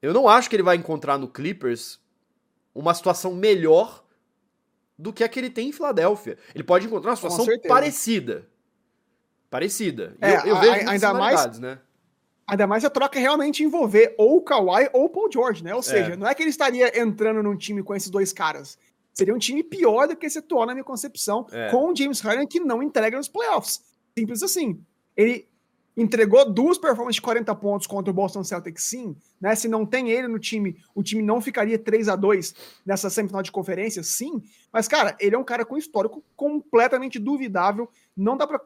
eu 0.00 0.12
não 0.12 0.28
acho 0.28 0.50
que 0.50 0.56
ele 0.56 0.62
vai 0.62 0.76
encontrar 0.76 1.16
no 1.16 1.28
Clippers 1.28 2.00
uma 2.74 2.92
situação 2.92 3.34
melhor 3.34 4.04
do 4.98 5.12
que 5.12 5.24
a 5.24 5.28
que 5.28 5.38
ele 5.38 5.50
tem 5.50 5.68
em 5.68 5.72
Filadélfia. 5.72 6.38
Ele 6.54 6.64
pode 6.64 6.86
encontrar 6.86 7.10
uma 7.10 7.16
situação 7.16 7.46
parecida. 7.68 8.48
Parecida. 9.52 10.16
É, 10.18 10.32
eu, 10.32 10.46
eu 10.46 10.60
vejo 10.60 10.88
ainda 10.88 11.12
mais, 11.12 11.58
né? 11.58 11.78
Ainda 12.48 12.66
mais 12.66 12.86
a 12.86 12.90
troca 12.90 13.20
realmente 13.20 13.62
envolver 13.62 14.14
ou 14.16 14.38
o 14.38 14.40
Kawhi 14.40 14.88
ou 14.94 15.04
o 15.04 15.08
Paul 15.10 15.30
George, 15.30 15.62
né? 15.62 15.74
Ou 15.74 15.82
seja, 15.82 16.14
é. 16.14 16.16
não 16.16 16.26
é 16.26 16.34
que 16.34 16.42
ele 16.42 16.48
estaria 16.48 16.98
entrando 16.98 17.42
num 17.42 17.54
time 17.54 17.82
com 17.82 17.94
esses 17.94 18.08
dois 18.08 18.32
caras. 18.32 18.78
Seria 19.12 19.34
um 19.34 19.38
time 19.38 19.62
pior 19.62 20.08
do 20.08 20.16
que 20.16 20.24
esse 20.24 20.38
atual, 20.38 20.64
na 20.64 20.72
minha 20.72 20.82
concepção, 20.82 21.46
é. 21.52 21.70
com 21.70 21.92
o 21.92 21.94
James 21.94 22.20
Harden 22.20 22.46
que 22.46 22.60
não 22.60 22.82
entrega 22.82 23.18
nos 23.18 23.28
playoffs. 23.28 23.82
Simples 24.16 24.42
assim. 24.42 24.80
Ele 25.14 25.46
entregou 25.94 26.50
duas 26.50 26.78
performances 26.78 27.16
de 27.16 27.20
40 27.20 27.54
pontos 27.56 27.86
contra 27.86 28.10
o 28.10 28.14
Boston 28.14 28.42
Celtics, 28.42 28.84
sim. 28.84 29.14
Né? 29.38 29.54
Se 29.54 29.68
não 29.68 29.84
tem 29.84 30.10
ele 30.10 30.28
no 30.28 30.38
time, 30.38 30.78
o 30.94 31.02
time 31.02 31.22
não 31.22 31.42
ficaria 31.42 31.78
3 31.78 32.08
a 32.08 32.16
2 32.16 32.54
nessa 32.86 33.10
semifinal 33.10 33.42
de 33.42 33.52
conferência, 33.52 34.02
sim. 34.02 34.42
Mas, 34.72 34.88
cara, 34.88 35.14
ele 35.20 35.36
é 35.36 35.38
um 35.38 35.44
cara 35.44 35.62
com 35.62 35.76
histórico 35.76 36.24
completamente 36.34 37.18
duvidável. 37.18 37.86
Não 38.16 38.34
dá 38.34 38.46
para 38.46 38.58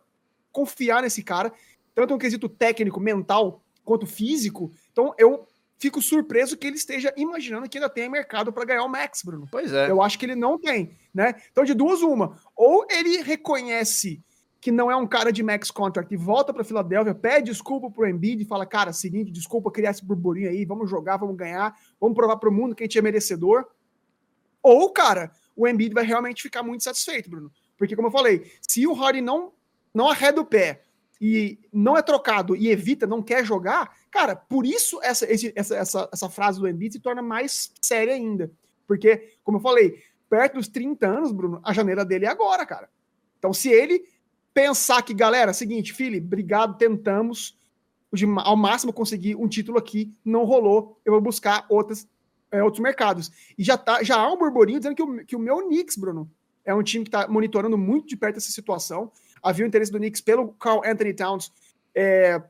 confiar 0.57 1.03
nesse 1.03 1.23
cara, 1.23 1.53
tanto 1.95 2.15
no 2.15 2.19
quesito 2.19 2.49
técnico, 2.49 2.99
mental, 2.99 3.63
quanto 3.85 4.07
físico. 4.07 4.73
Então, 4.91 5.15
eu 5.19 5.47
fico 5.79 6.01
surpreso 6.01 6.57
que 6.57 6.67
ele 6.67 6.77
esteja 6.77 7.13
imaginando 7.15 7.69
que 7.69 7.77
ainda 7.77 7.91
tem 7.91 8.09
mercado 8.09 8.51
para 8.51 8.65
ganhar 8.65 8.83
o 8.83 8.89
Max, 8.89 9.23
Bruno. 9.23 9.47
Pois 9.53 9.71
é. 9.71 9.91
Eu 9.91 10.01
acho 10.01 10.19
que 10.19 10.25
ele 10.25 10.35
não 10.35 10.59
tem, 10.59 10.97
né? 11.13 11.35
Então, 11.53 11.63
de 11.63 11.75
duas, 11.75 12.01
uma. 12.01 12.41
Ou 12.57 12.87
ele 12.89 13.21
reconhece 13.23 14.23
que 14.59 14.73
não 14.73 14.91
é 14.91 14.97
um 14.97 15.07
cara 15.07 15.31
de 15.31 15.43
max 15.43 15.71
contract 15.71 16.13
e 16.13 16.17
volta 16.17 16.53
para 16.53 16.65
Filadélfia, 16.65 17.15
pede 17.15 17.51
desculpa 17.51 17.91
pro 17.91 18.09
Embiid 18.09 18.43
e 18.43 18.47
fala, 18.47 18.65
cara, 18.65 18.93
seguinte, 18.95 19.31
desculpa 19.31 19.71
criar 19.71 19.91
esse 19.91 20.05
burburinho 20.05 20.49
aí, 20.49 20.65
vamos 20.65 20.89
jogar, 20.91 21.19
vamos 21.19 21.37
ganhar, 21.37 21.77
vamos 22.01 22.17
provar 22.17 22.39
pro 22.39 22.51
mundo 22.51 22.75
que 22.75 22.83
a 22.83 22.87
gente 22.87 22.99
é 22.99 23.03
merecedor. 23.03 23.67
Ou, 24.63 24.91
cara, 24.91 25.31
o 25.55 25.69
Embiid 25.69 25.93
vai 25.95 26.05
realmente 26.05 26.43
ficar 26.43 26.63
muito 26.63 26.83
satisfeito, 26.83 27.29
Bruno. 27.29 27.53
Porque, 27.77 27.95
como 27.95 28.09
eu 28.09 28.13
falei, 28.13 28.51
se 28.67 28.87
o 28.87 28.95
Harden 28.95 29.23
não, 29.23 29.53
não 29.97 30.11
arreda 30.11 30.43
o 30.43 30.45
pé 30.45 30.83
e 31.19 31.59
não 31.73 31.97
é 31.97 32.03
trocado 32.03 32.55
e 32.55 32.69
evita, 32.69 33.07
não 33.07 33.23
quer 33.23 33.43
jogar, 33.47 33.97
cara, 34.11 34.37
por 34.37 34.67
isso 34.67 35.01
essa, 35.03 35.25
essa, 35.25 35.75
essa, 35.75 36.09
essa 36.13 36.29
frase 36.29 36.61
do 36.61 36.69
Embiid 36.69 36.93
se 36.93 37.01
torna 37.01 37.23
mais 37.23 37.73
séria 37.81 38.13
ainda. 38.13 38.53
Porque, 38.87 39.33
como 39.43 39.57
eu 39.57 39.63
falei, 39.63 40.03
perto 40.29 40.57
dos 40.57 40.69
30 40.69 41.07
anos, 41.07 41.33
Bruno, 41.33 41.63
a 41.65 41.73
janeira 41.73 42.05
dele 42.05 42.27
é 42.27 42.29
agora, 42.29 42.67
cara. 42.67 42.91
Então, 43.39 43.55
se 43.55 43.71
ele 43.71 44.05
pensar 44.53 45.01
que, 45.01 45.15
galera, 45.15 45.55
seguinte, 45.55 45.95
Fili, 45.95 46.19
obrigado, 46.19 46.77
tentamos 46.77 47.59
ao 48.45 48.57
máximo 48.57 48.93
conseguir 48.93 49.35
um 49.35 49.49
título 49.49 49.79
aqui, 49.79 50.13
não 50.23 50.45
rolou, 50.45 51.01
eu 51.07 51.13
vou 51.13 51.23
buscar 51.23 51.65
outras, 51.71 52.07
é, 52.51 52.63
outros 52.63 52.83
mercados. 52.83 53.33
E 53.57 53.65
já, 53.65 53.79
tá, 53.79 54.03
já 54.03 54.17
há 54.17 54.31
um 54.31 54.37
burburinho 54.37 54.79
dizendo 54.79 54.95
que 54.95 55.03
o, 55.03 55.25
que 55.25 55.37
o 55.37 55.41
meu 55.41 55.63
Knicks, 55.63 55.97
Bruno, 55.97 56.31
é 56.67 56.75
um 56.75 56.83
time 56.83 57.03
que 57.03 57.09
está 57.09 57.27
monitorando 57.27 57.79
muito 57.79 58.09
de 58.09 58.17
perto 58.17 58.37
essa 58.37 58.53
situação 58.53 59.11
havia 59.47 59.65
o 59.65 59.69
interesse 59.69 59.93
do 59.93 59.99
Knicks 59.99 60.21
pelo 60.21 60.49
Carl 60.55 60.83
Anthony 60.85 61.15
Towns. 61.15 61.53
É, 61.95 62.43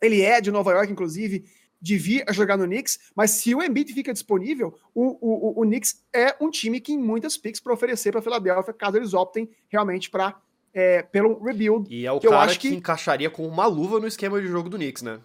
ele 0.00 0.22
é 0.22 0.40
de 0.40 0.50
Nova 0.50 0.72
York, 0.72 0.90
inclusive, 0.90 1.44
de 1.80 1.96
vir 1.96 2.24
a 2.26 2.32
jogar 2.32 2.56
no 2.56 2.64
Knicks, 2.64 2.98
mas 3.14 3.30
se 3.32 3.54
o 3.54 3.62
Embiid 3.62 3.92
fica 3.92 4.12
disponível, 4.12 4.76
o, 4.94 5.16
o, 5.20 5.60
o, 5.60 5.62
Knicks 5.62 6.04
é 6.12 6.34
um 6.40 6.50
time 6.50 6.80
que 6.80 6.92
tem 6.92 6.98
muitas 6.98 7.36
picks 7.36 7.60
para 7.60 7.72
oferecer 7.72 8.10
para 8.10 8.20
a 8.20 8.22
Filadélfia, 8.22 8.72
caso 8.72 8.96
eles 8.96 9.14
optem 9.14 9.48
realmente 9.68 10.10
para 10.10 10.40
é, 10.74 11.02
pelo 11.02 11.42
rebuild. 11.42 11.86
E 11.88 12.04
é 12.04 12.12
o 12.12 12.20
cara 12.20 12.52
que, 12.52 12.68
que, 12.70 12.74
encaixaria 12.74 13.30
com 13.30 13.46
uma 13.46 13.66
luva 13.66 14.00
no 14.00 14.06
esquema 14.06 14.40
de 14.40 14.48
jogo 14.48 14.68
do 14.68 14.76
Knicks, 14.76 15.02
né? 15.02 15.20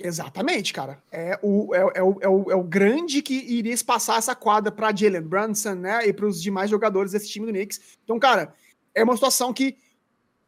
Exatamente, 0.00 0.72
cara. 0.72 1.02
É 1.10 1.38
o, 1.42 1.74
é, 1.74 1.78
é, 1.78 2.02
o, 2.02 2.18
é, 2.20 2.28
o, 2.28 2.50
é 2.52 2.54
o 2.54 2.62
grande 2.62 3.20
que 3.20 3.34
iria 3.34 3.72
espaçar 3.72 4.18
essa 4.18 4.34
quadra 4.34 4.70
para 4.70 4.94
Jalen 4.94 5.22
Brunson, 5.22 5.74
né? 5.74 6.06
E 6.06 6.12
para 6.12 6.26
os 6.26 6.40
demais 6.40 6.70
jogadores 6.70 7.12
desse 7.12 7.28
time 7.28 7.46
do 7.46 7.52
Knicks. 7.52 7.98
Então, 8.04 8.18
cara, 8.18 8.54
é 8.94 9.02
uma 9.02 9.14
situação 9.14 9.52
que 9.52 9.76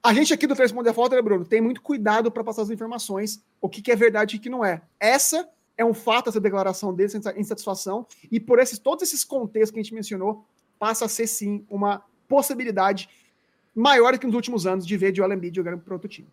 a 0.02 0.14
gente 0.14 0.32
aqui 0.32 0.46
do 0.46 0.54
Três 0.54 0.72
Pontos 0.72 0.92
Falta, 0.94 1.16
né, 1.16 1.22
Bruno, 1.22 1.44
tem 1.44 1.60
muito 1.60 1.82
cuidado 1.82 2.30
para 2.30 2.42
passar 2.42 2.62
as 2.62 2.70
informações, 2.70 3.44
o 3.60 3.68
que, 3.68 3.82
que 3.82 3.92
é 3.92 3.96
verdade 3.96 4.36
e 4.36 4.38
o 4.38 4.42
que 4.42 4.48
não 4.48 4.64
é. 4.64 4.82
Essa 4.98 5.48
é 5.76 5.84
um 5.84 5.94
fato, 5.94 6.28
essa 6.28 6.40
declaração 6.40 6.94
dele, 6.94 7.12
essa 7.14 7.38
insatisfação, 7.38 8.06
e 8.30 8.40
por 8.40 8.58
esses, 8.58 8.78
todos 8.78 9.02
esses 9.02 9.24
contextos 9.24 9.70
que 9.70 9.78
a 9.78 9.82
gente 9.82 9.94
mencionou, 9.94 10.44
passa 10.78 11.04
a 11.04 11.08
ser 11.08 11.26
sim 11.26 11.64
uma 11.68 12.02
possibilidade 12.26 13.08
maior 13.74 14.18
que 14.18 14.26
nos 14.26 14.34
últimos 14.34 14.66
anos 14.66 14.86
de 14.86 14.96
ver 14.96 15.14
Joel 15.14 15.32
Embiid 15.32 15.56
jogando 15.56 15.80
para 15.82 15.94
outro 15.94 16.08
time. 16.08 16.28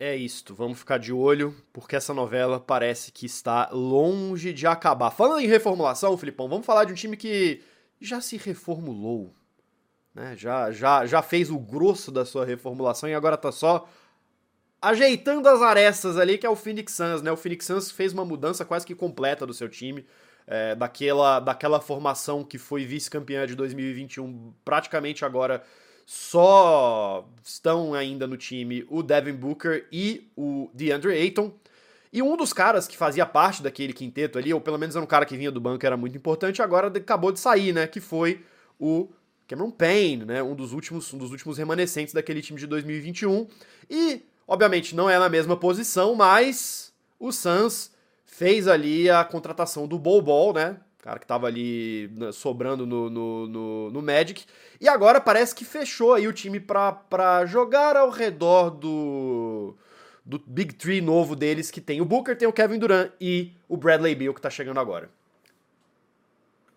É 0.00 0.16
isto, 0.16 0.54
vamos 0.54 0.78
ficar 0.78 0.98
de 0.98 1.12
olho, 1.12 1.54
porque 1.72 1.96
essa 1.96 2.14
novela 2.14 2.60
parece 2.60 3.10
que 3.10 3.26
está 3.26 3.68
longe 3.70 4.52
de 4.52 4.66
acabar. 4.66 5.10
Falando 5.10 5.40
em 5.40 5.48
reformulação, 5.48 6.16
Filipão, 6.16 6.48
vamos 6.48 6.64
falar 6.64 6.84
de 6.84 6.92
um 6.92 6.96
time 6.96 7.16
que 7.16 7.60
já 8.00 8.20
se 8.20 8.36
reformulou 8.36 9.34
né? 10.18 10.34
Já, 10.36 10.70
já, 10.72 11.06
já 11.06 11.22
fez 11.22 11.50
o 11.50 11.58
grosso 11.58 12.10
da 12.10 12.24
sua 12.24 12.44
reformulação 12.44 13.08
e 13.08 13.14
agora 13.14 13.36
tá 13.36 13.52
só 13.52 13.88
ajeitando 14.82 15.48
as 15.48 15.62
arestas 15.62 16.16
ali, 16.16 16.36
que 16.36 16.46
é 16.46 16.50
o 16.50 16.56
Phoenix 16.56 16.92
Suns, 16.92 17.22
né? 17.22 17.30
O 17.30 17.36
Phoenix 17.36 17.64
Suns 17.64 17.90
fez 17.90 18.12
uma 18.12 18.24
mudança 18.24 18.64
quase 18.64 18.84
que 18.84 18.94
completa 18.94 19.46
do 19.46 19.54
seu 19.54 19.68
time, 19.68 20.04
é, 20.46 20.74
daquela, 20.74 21.40
daquela 21.40 21.80
formação 21.80 22.42
que 22.42 22.58
foi 22.58 22.84
vice-campeã 22.84 23.46
de 23.46 23.54
2021, 23.54 24.52
praticamente 24.64 25.24
agora 25.24 25.62
só 26.04 27.28
estão 27.44 27.92
ainda 27.92 28.26
no 28.26 28.36
time 28.36 28.84
o 28.88 29.02
Devin 29.02 29.34
Booker 29.34 29.86
e 29.92 30.30
o 30.34 30.70
DeAndre 30.72 31.12
Ayton. 31.12 31.52
E 32.10 32.22
um 32.22 32.34
dos 32.34 32.54
caras 32.54 32.88
que 32.88 32.96
fazia 32.96 33.26
parte 33.26 33.62
daquele 33.62 33.92
quinteto 33.92 34.38
ali, 34.38 34.54
ou 34.54 34.60
pelo 34.60 34.78
menos 34.78 34.96
era 34.96 35.04
um 35.04 35.08
cara 35.08 35.26
que 35.26 35.36
vinha 35.36 35.50
do 35.50 35.60
banco, 35.60 35.84
era 35.84 35.96
muito 35.96 36.16
importante, 36.16 36.62
agora 36.62 36.86
acabou 36.88 37.30
de 37.30 37.38
sair, 37.38 37.74
né? 37.74 37.86
Que 37.86 38.00
foi 38.00 38.42
o 38.80 39.10
Cameron 39.48 39.70
Payne, 39.70 40.26
né, 40.26 40.42
um 40.42 40.54
dos 40.54 40.74
últimos, 40.74 41.12
um 41.14 41.18
dos 41.18 41.30
últimos 41.30 41.56
remanescentes 41.56 42.12
daquele 42.12 42.42
time 42.42 42.60
de 42.60 42.66
2021. 42.66 43.48
E, 43.88 44.22
obviamente, 44.46 44.94
não 44.94 45.08
é 45.08 45.18
na 45.18 45.28
mesma 45.28 45.56
posição, 45.56 46.14
mas 46.14 46.92
o 47.18 47.32
Suns 47.32 47.90
fez 48.26 48.68
ali 48.68 49.08
a 49.08 49.24
contratação 49.24 49.88
do 49.88 49.98
Bol 49.98 50.20
Bol, 50.20 50.52
né? 50.52 50.76
Cara 50.98 51.18
que 51.18 51.26
tava 51.26 51.46
ali 51.46 52.10
né, 52.14 52.30
sobrando 52.30 52.86
no, 52.86 53.08
no, 53.08 53.46
no, 53.46 53.90
no, 53.90 54.02
Magic. 54.02 54.44
E 54.78 54.86
agora 54.86 55.20
parece 55.20 55.54
que 55.54 55.64
fechou 55.64 56.12
aí 56.12 56.28
o 56.28 56.32
time 56.32 56.60
para 56.60 57.46
jogar 57.46 57.96
ao 57.96 58.10
redor 58.10 58.70
do, 58.70 59.74
do 60.26 60.38
Big 60.46 60.74
Three 60.74 61.00
novo 61.00 61.34
deles, 61.34 61.70
que 61.70 61.80
tem 61.80 62.02
o 62.02 62.04
Booker, 62.04 62.36
tem 62.36 62.46
o 62.46 62.52
Kevin 62.52 62.78
Durant 62.78 63.12
e 63.18 63.52
o 63.66 63.76
Bradley 63.76 64.14
Beal, 64.14 64.34
que 64.34 64.40
tá 64.42 64.50
chegando 64.50 64.78
agora. 64.78 65.08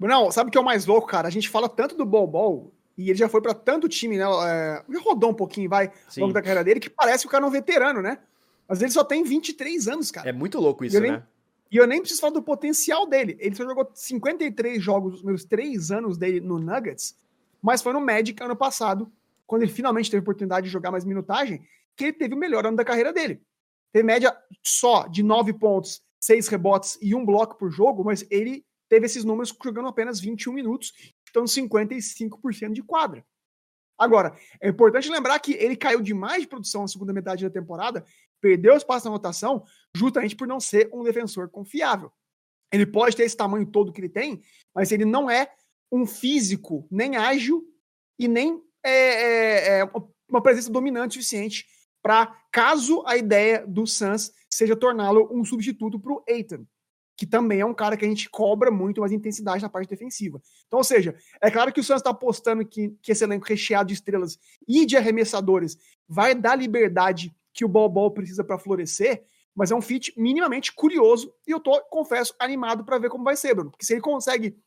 Não, 0.08 0.32
sabe 0.32 0.50
o 0.50 0.52
que 0.52 0.58
é 0.58 0.62
o 0.62 0.66
mais 0.66 0.86
louco, 0.86 1.08
cara? 1.08 1.28
A 1.28 1.32
gente 1.32 1.50
fala 1.50 1.70
tanto 1.70 1.96
do 1.96 2.06
Bol 2.06 2.74
e 2.98 3.10
ele 3.10 3.18
já 3.18 3.30
foi 3.30 3.42
para 3.42 3.54
tanto 3.54 3.88
time, 3.88 4.18
né? 4.18 4.26
É, 4.46 4.84
rodou 5.00 5.32
um 5.32 5.34
pouquinho, 5.34 5.70
vai, 5.70 5.88
ao 5.88 6.22
longo 6.22 6.34
da 6.34 6.42
carreira 6.42 6.64
dele, 6.64 6.80
que 6.80 6.90
parece 6.90 7.24
que 7.24 7.28
o 7.28 7.32
cara 7.32 7.44
é 7.44 7.48
um 7.48 7.52
veterano, 7.52 8.02
né? 8.02 8.20
Mas 8.68 8.82
ele 8.82 8.92
só 8.92 9.04
tem 9.04 9.24
23 9.24 9.88
anos, 9.88 10.12
cara. 10.12 10.30
É 10.30 10.32
muito 10.32 10.60
louco 10.60 10.86
isso, 10.86 10.98
e 10.98 11.12
né? 11.12 11.24
e 11.70 11.78
eu 11.78 11.88
nem 11.88 12.00
preciso 12.00 12.22
falar 12.22 12.34
do 12.34 12.42
potencial 12.42 13.06
dele. 13.06 13.38
Ele 13.40 13.56
só 13.56 13.64
jogou 13.64 13.90
53 13.94 14.82
jogos 14.82 15.14
nos 15.14 15.24
meus 15.24 15.44
três 15.44 15.92
anos 15.92 16.18
dele 16.18 16.40
no 16.40 16.60
Nuggets, 16.60 17.16
mas 17.62 17.82
foi 17.82 17.94
no 17.94 18.02
Magic 18.02 18.42
ano 18.42 18.56
passado, 18.56 19.12
quando 19.46 19.64
ele 19.64 19.72
finalmente 19.72 20.10
teve 20.10 20.20
a 20.20 20.24
oportunidade 20.24 20.68
de 20.68 20.72
jogar 20.72 20.92
mais 20.92 21.06
minutagem, 21.06 21.62
que 21.96 22.06
ele 22.06 22.14
teve 22.14 22.34
o 22.34 22.38
melhor 22.38 22.66
ano 22.66 22.78
da 22.78 22.86
carreira 22.86 23.12
dele. 23.12 23.42
Teve 23.92 24.06
média 24.06 24.36
só 24.64 25.08
de 25.08 25.22
9 25.22 25.54
pontos 25.54 26.02
seis 26.22 26.48
rebotes 26.48 26.98
e 27.02 27.16
um 27.16 27.26
bloco 27.26 27.58
por 27.58 27.72
jogo, 27.72 28.04
mas 28.04 28.26
ele 28.30 28.64
teve 28.92 29.06
esses 29.06 29.24
números 29.24 29.56
jogando 29.64 29.88
apenas 29.88 30.20
21 30.20 30.52
minutos, 30.52 30.92
então 31.30 31.46
55% 31.46 32.74
de 32.74 32.84
quadra. 32.84 33.26
Agora, 33.98 34.38
é 34.60 34.68
importante 34.68 35.10
lembrar 35.10 35.40
que 35.40 35.54
ele 35.54 35.78
caiu 35.78 36.02
demais 36.02 36.42
de 36.42 36.48
produção 36.48 36.82
na 36.82 36.90
segunda 36.90 37.14
metade 37.14 37.46
da 37.46 37.50
temporada, 37.50 38.04
perdeu 38.42 38.76
espaço 38.76 39.06
na 39.06 39.12
rotação, 39.12 39.64
justamente 39.96 40.36
por 40.36 40.46
não 40.46 40.60
ser 40.60 40.90
um 40.92 41.04
defensor 41.04 41.48
confiável. 41.50 42.12
Ele 42.70 42.86
pode 42.86 43.16
ter 43.16 43.24
esse 43.24 43.38
tamanho 43.38 43.66
todo 43.66 43.94
que 43.94 44.02
ele 44.02 44.10
tem, 44.10 44.42
mas 44.76 44.92
ele 44.92 45.06
não 45.06 45.32
é 45.32 45.50
um 45.90 46.06
físico 46.06 46.86
nem 46.92 47.16
ágil 47.16 47.64
e 48.20 48.28
nem 48.28 48.62
é, 48.84 48.92
é, 48.92 49.80
é 49.80 49.92
uma 50.28 50.42
presença 50.42 50.70
dominante 50.70 51.14
suficiente 51.14 51.66
para, 52.04 52.28
caso 52.52 53.04
a 53.06 53.16
ideia 53.16 53.66
do 53.66 53.88
Suns 53.88 54.34
seja 54.50 54.76
torná-lo 54.76 55.30
um 55.32 55.46
substituto 55.46 55.98
para 55.98 56.12
o 56.12 56.24
Aiton, 56.28 56.66
que 57.22 57.28
também 57.28 57.60
é 57.60 57.66
um 57.68 57.72
cara 57.72 57.96
que 57.96 58.04
a 58.04 58.08
gente 58.08 58.28
cobra 58.32 58.72
muito 58.72 59.00
mais 59.00 59.12
intensidade 59.12 59.62
na 59.62 59.70
parte 59.70 59.88
defensiva. 59.88 60.42
Então, 60.66 60.80
ou 60.80 60.84
seja, 60.84 61.16
é 61.40 61.52
claro 61.52 61.72
que 61.72 61.80
o 61.80 61.84
Suns 61.84 61.98
está 61.98 62.10
apostando 62.10 62.66
que, 62.66 62.98
que 63.00 63.12
esse 63.12 63.24
elenco 63.24 63.46
recheado 63.46 63.90
de 63.90 63.94
estrelas 63.94 64.40
e 64.68 64.88
de 64.88 64.98
arremessadores 64.98 65.78
vai 66.10 66.34
dar 66.34 66.56
liberdade 66.56 67.32
que 67.54 67.64
o 67.64 67.68
Bol 67.68 67.88
Bol 67.90 68.10
precisa 68.10 68.44
para 68.44 68.58
florescer, 68.58 69.24
mas 69.54 69.70
é 69.70 69.76
um 69.76 69.84
fit 69.84 70.12
minimamente 70.20 70.74
curioso 70.74 71.32
e 71.46 71.52
eu 71.52 71.60
tô, 71.60 71.80
confesso, 71.92 72.34
animado 72.40 72.84
para 72.84 72.98
ver 72.98 73.10
como 73.10 73.24
vai 73.24 73.36
ser, 73.36 73.54
Bruno. 73.54 73.70
Porque 73.70 73.86
se 73.86 73.94
ele 73.94 74.02
consegue 74.02 74.58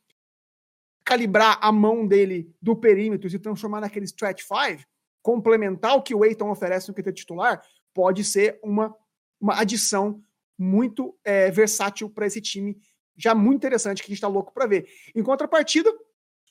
calibrar 1.03 1.59
a 1.61 1.73
mão 1.73 2.07
dele 2.07 2.55
do 2.61 2.73
perímetro 2.73 3.27
e 3.27 3.31
se 3.31 3.37
transformar 3.37 3.81
naquele 3.81 4.05
stretch 4.05 4.43
five, 4.43 4.85
complementar 5.21 5.97
o 5.97 6.01
que 6.01 6.15
o 6.15 6.23
Eiton 6.23 6.49
oferece 6.49 6.87
no 6.87 6.95
QT 6.95 7.11
titular, 7.11 7.61
pode 7.93 8.23
ser 8.23 8.57
uma, 8.63 8.95
uma 9.41 9.59
adição 9.59 10.23
muito 10.57 11.17
é, 11.23 11.51
versátil 11.51 12.09
para 12.09 12.25
esse 12.25 12.41
time, 12.41 12.77
já 13.17 13.33
muito 13.33 13.57
interessante, 13.57 14.01
que 14.01 14.07
a 14.07 14.09
gente 14.09 14.17
está 14.17 14.27
louco 14.27 14.53
para 14.53 14.67
ver. 14.67 14.87
Em 15.15 15.23
contrapartida, 15.23 15.91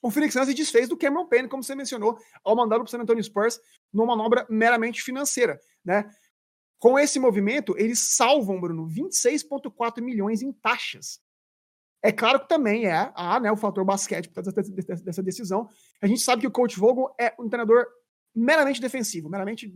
o 0.03 0.11
Phoenix 0.11 0.35
Suns 0.35 0.47
se 0.47 0.55
desfez 0.55 0.89
do 0.89 0.97
Cameron 0.97 1.27
Payne, 1.27 1.49
como 1.49 1.63
você 1.63 1.75
mencionou, 1.75 2.19
ao 2.43 2.55
mandá-lo 2.55 2.83
para 2.83 2.89
o 2.89 2.91
San 2.91 3.01
Antonio 3.01 3.25
Spurs 3.25 3.59
numa 3.93 4.15
manobra 4.15 4.47
meramente 4.51 5.03
financeira, 5.03 5.59
né? 5.85 6.11
Com 6.79 6.99
esse 6.99 7.19
movimento, 7.19 7.75
eles 7.79 7.99
salvam, 7.99 8.61
Bruno, 8.61 8.87
26,4 8.87 10.03
milhões 10.03 10.43
em 10.43 10.53
taxas. 10.53 11.19
É 12.03 12.13
claro 12.13 12.41
que 12.41 12.49
também 12.49 12.87
é 12.87 13.11
ah, 13.15 13.41
né, 13.41 13.51
o 13.51 13.57
fator 13.57 13.83
basquete 13.83 14.29
por 14.29 14.43
dessa, 14.43 15.03
dessa 15.03 15.23
decisão. 15.23 15.67
A 16.03 16.07
gente 16.07 16.21
sabe 16.21 16.43
que 16.43 16.47
o 16.47 16.51
coach 16.51 16.79
Vogel 16.79 17.15
é 17.19 17.33
um 17.41 17.49
treinador 17.49 17.87
meramente 18.35 18.83
defensivo, 18.83 19.31
meramente 19.31 19.73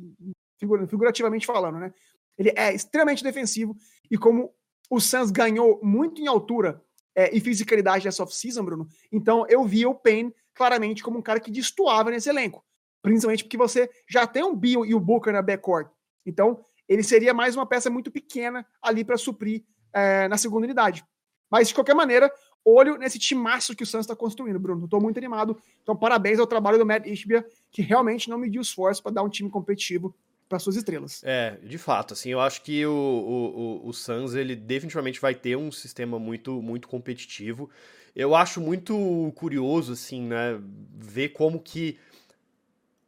figurativamente 0.58 1.46
falando, 1.46 1.78
né? 1.78 1.94
Ele 2.36 2.52
é 2.54 2.74
extremamente 2.74 3.24
defensivo 3.24 3.74
e 4.10 4.16
como 4.16 4.52
o 4.90 5.00
Suns 5.00 5.30
ganhou 5.30 5.80
muito 5.82 6.20
em 6.20 6.26
altura 6.26 6.82
é, 7.14 7.34
e 7.36 7.40
fisicalidade 7.40 8.04
nessa 8.04 8.22
off-season, 8.22 8.64
Bruno, 8.64 8.88
então 9.12 9.46
eu 9.48 9.64
via 9.64 9.88
o 9.88 9.94
Payne 9.94 10.34
claramente 10.54 11.02
como 11.02 11.18
um 11.18 11.22
cara 11.22 11.40
que 11.40 11.50
destoava 11.50 12.10
nesse 12.10 12.28
elenco. 12.28 12.64
Principalmente 13.02 13.44
porque 13.44 13.56
você 13.56 13.88
já 14.08 14.26
tem 14.26 14.42
um 14.42 14.56
Bill 14.56 14.84
e 14.84 14.94
o 14.94 15.00
Booker 15.00 15.32
na 15.32 15.40
backcourt. 15.40 15.88
Então, 16.26 16.64
ele 16.88 17.02
seria 17.02 17.32
mais 17.32 17.54
uma 17.54 17.64
peça 17.64 17.88
muito 17.88 18.10
pequena 18.10 18.66
ali 18.82 19.04
para 19.04 19.16
suprir 19.16 19.64
é, 19.92 20.26
na 20.26 20.36
segunda 20.36 20.64
unidade. 20.64 21.04
Mas, 21.50 21.68
de 21.68 21.74
qualquer 21.74 21.94
maneira, 21.94 22.30
olho 22.64 22.98
nesse 22.98 23.18
timaço 23.18 23.74
que 23.74 23.82
o 23.82 23.86
Santos 23.86 24.04
está 24.04 24.16
construindo, 24.16 24.58
Bruno. 24.58 24.84
Estou 24.84 25.00
muito 25.00 25.16
animado. 25.16 25.56
Então, 25.82 25.96
parabéns 25.96 26.38
ao 26.38 26.46
trabalho 26.46 26.78
do 26.78 26.84
Matt 26.84 27.06
Ishbia, 27.06 27.46
que 27.70 27.82
realmente 27.82 28.28
não 28.28 28.36
mediu 28.36 28.60
esforço 28.60 29.02
para 29.02 29.12
dar 29.12 29.22
um 29.22 29.28
time 29.28 29.48
competitivo 29.48 30.14
para 30.48 30.58
suas 30.58 30.76
estrelas. 30.76 31.22
É, 31.24 31.56
de 31.62 31.78
fato, 31.78 32.14
assim, 32.14 32.30
eu 32.30 32.40
acho 32.40 32.62
que 32.62 32.84
o, 32.86 32.92
o, 32.92 33.88
o, 33.88 33.92
Suns, 33.92 34.34
ele 34.34 34.56
definitivamente 34.56 35.20
vai 35.20 35.34
ter 35.34 35.56
um 35.56 35.70
sistema 35.70 36.18
muito, 36.18 36.62
muito 36.62 36.88
competitivo. 36.88 37.68
Eu 38.16 38.34
acho 38.34 38.60
muito 38.60 39.32
curioso, 39.36 39.92
assim, 39.92 40.22
né, 40.22 40.60
ver 40.96 41.30
como 41.30 41.60
que 41.60 41.98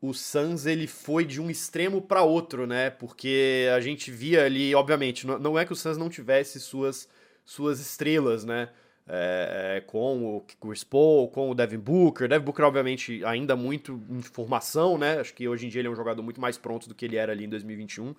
o 0.00 0.12
Suns 0.14 0.66
ele 0.66 0.86
foi 0.86 1.24
de 1.24 1.40
um 1.40 1.50
extremo 1.50 2.00
para 2.00 2.22
outro, 2.22 2.66
né? 2.66 2.90
Porque 2.90 3.68
a 3.74 3.80
gente 3.80 4.10
via 4.10 4.44
ali, 4.44 4.74
obviamente, 4.74 5.26
não 5.26 5.58
é 5.58 5.64
que 5.64 5.72
o 5.72 5.76
Suns 5.76 5.98
não 5.98 6.08
tivesse 6.08 6.58
suas 6.58 7.08
suas 7.44 7.80
estrelas, 7.80 8.44
né? 8.44 8.68
É, 9.08 9.78
é, 9.78 9.80
com 9.80 10.36
o 10.36 10.44
Chris 10.60 10.84
Paul, 10.84 11.28
com 11.28 11.50
o 11.50 11.54
Devin 11.54 11.78
Booker. 11.78 12.28
Devin 12.28 12.44
Booker, 12.44 12.64
obviamente, 12.64 13.24
ainda 13.24 13.56
muito 13.56 14.00
em 14.08 14.22
formação, 14.22 14.96
né? 14.96 15.18
Acho 15.18 15.34
que 15.34 15.48
hoje 15.48 15.66
em 15.66 15.68
dia 15.68 15.80
ele 15.80 15.88
é 15.88 15.90
um 15.90 15.96
jogador 15.96 16.22
muito 16.22 16.40
mais 16.40 16.56
pronto 16.56 16.88
do 16.88 16.94
que 16.94 17.06
ele 17.06 17.16
era 17.16 17.32
ali 17.32 17.44
em 17.44 17.48
2021. 17.48 18.14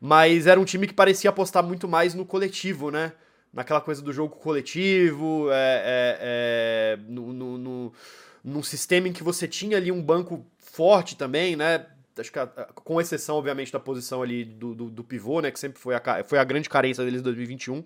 Mas 0.00 0.46
era 0.46 0.58
um 0.58 0.64
time 0.64 0.88
que 0.88 0.94
parecia 0.94 1.30
apostar 1.30 1.62
muito 1.62 1.86
mais 1.86 2.14
no 2.14 2.26
coletivo, 2.26 2.90
né? 2.90 3.12
Naquela 3.52 3.80
coisa 3.80 4.02
do 4.02 4.12
jogo 4.12 4.34
coletivo, 4.34 5.48
é, 5.52 5.54
é, 5.54 6.18
é 6.20 6.98
no, 7.08 7.32
no, 7.32 7.58
no, 7.58 7.92
num 8.42 8.62
sistema 8.62 9.06
em 9.06 9.12
que 9.12 9.22
você 9.22 9.46
tinha 9.46 9.76
ali 9.76 9.92
um 9.92 10.02
banco 10.02 10.44
forte 10.58 11.16
também, 11.16 11.54
né? 11.54 11.86
Acho 12.18 12.32
que, 12.32 12.38
a, 12.40 12.46
com 12.46 13.00
exceção, 13.00 13.36
obviamente, 13.36 13.72
da 13.72 13.78
posição 13.78 14.20
ali 14.20 14.44
do, 14.44 14.74
do, 14.74 14.90
do 14.90 15.04
pivô, 15.04 15.40
né? 15.40 15.52
Que 15.52 15.60
sempre 15.60 15.78
foi 15.78 15.94
a, 15.94 16.24
foi 16.24 16.38
a 16.38 16.44
grande 16.44 16.68
carência 16.68 17.04
deles 17.04 17.20
em 17.20 17.24
2021 17.24 17.84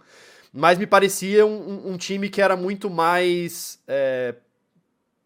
mas 0.52 0.78
me 0.78 0.86
parecia 0.86 1.44
um, 1.44 1.92
um 1.92 1.96
time 1.96 2.28
que 2.28 2.40
era 2.40 2.56
muito 2.56 2.88
mais 2.88 3.80
é, 3.86 4.34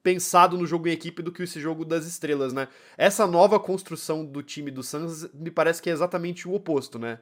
pensado 0.02 0.58
no 0.58 0.66
jogo 0.66 0.88
em 0.88 0.92
equipe 0.92 1.22
do 1.22 1.32
que 1.32 1.42
esse 1.42 1.60
jogo 1.60 1.84
das 1.84 2.04
estrelas, 2.06 2.52
né? 2.52 2.68
Essa 2.96 3.26
nova 3.26 3.58
construção 3.60 4.24
do 4.24 4.42
time 4.42 4.70
do 4.70 4.82
Suns 4.82 5.28
me 5.32 5.50
parece 5.50 5.80
que 5.80 5.88
é 5.88 5.92
exatamente 5.92 6.48
o 6.48 6.54
oposto, 6.54 6.98
né? 6.98 7.20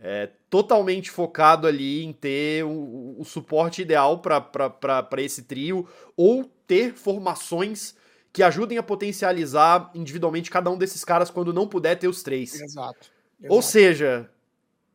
É 0.00 0.28
totalmente 0.48 1.10
focado 1.10 1.66
ali 1.66 2.04
em 2.04 2.12
ter 2.12 2.64
o, 2.64 3.16
o 3.18 3.24
suporte 3.24 3.82
ideal 3.82 4.20
para 4.20 5.22
esse 5.22 5.42
trio 5.42 5.88
ou 6.16 6.44
ter 6.66 6.94
formações 6.94 7.96
que 8.32 8.42
ajudem 8.42 8.78
a 8.78 8.82
potencializar 8.82 9.90
individualmente 9.94 10.50
cada 10.50 10.70
um 10.70 10.78
desses 10.78 11.04
caras 11.04 11.30
quando 11.30 11.52
não 11.52 11.66
puder 11.66 11.98
ter 11.98 12.06
os 12.06 12.22
três. 12.22 12.54
Exato. 12.54 13.10
Exato. 13.40 13.54
Ou 13.54 13.62
seja, 13.62 14.30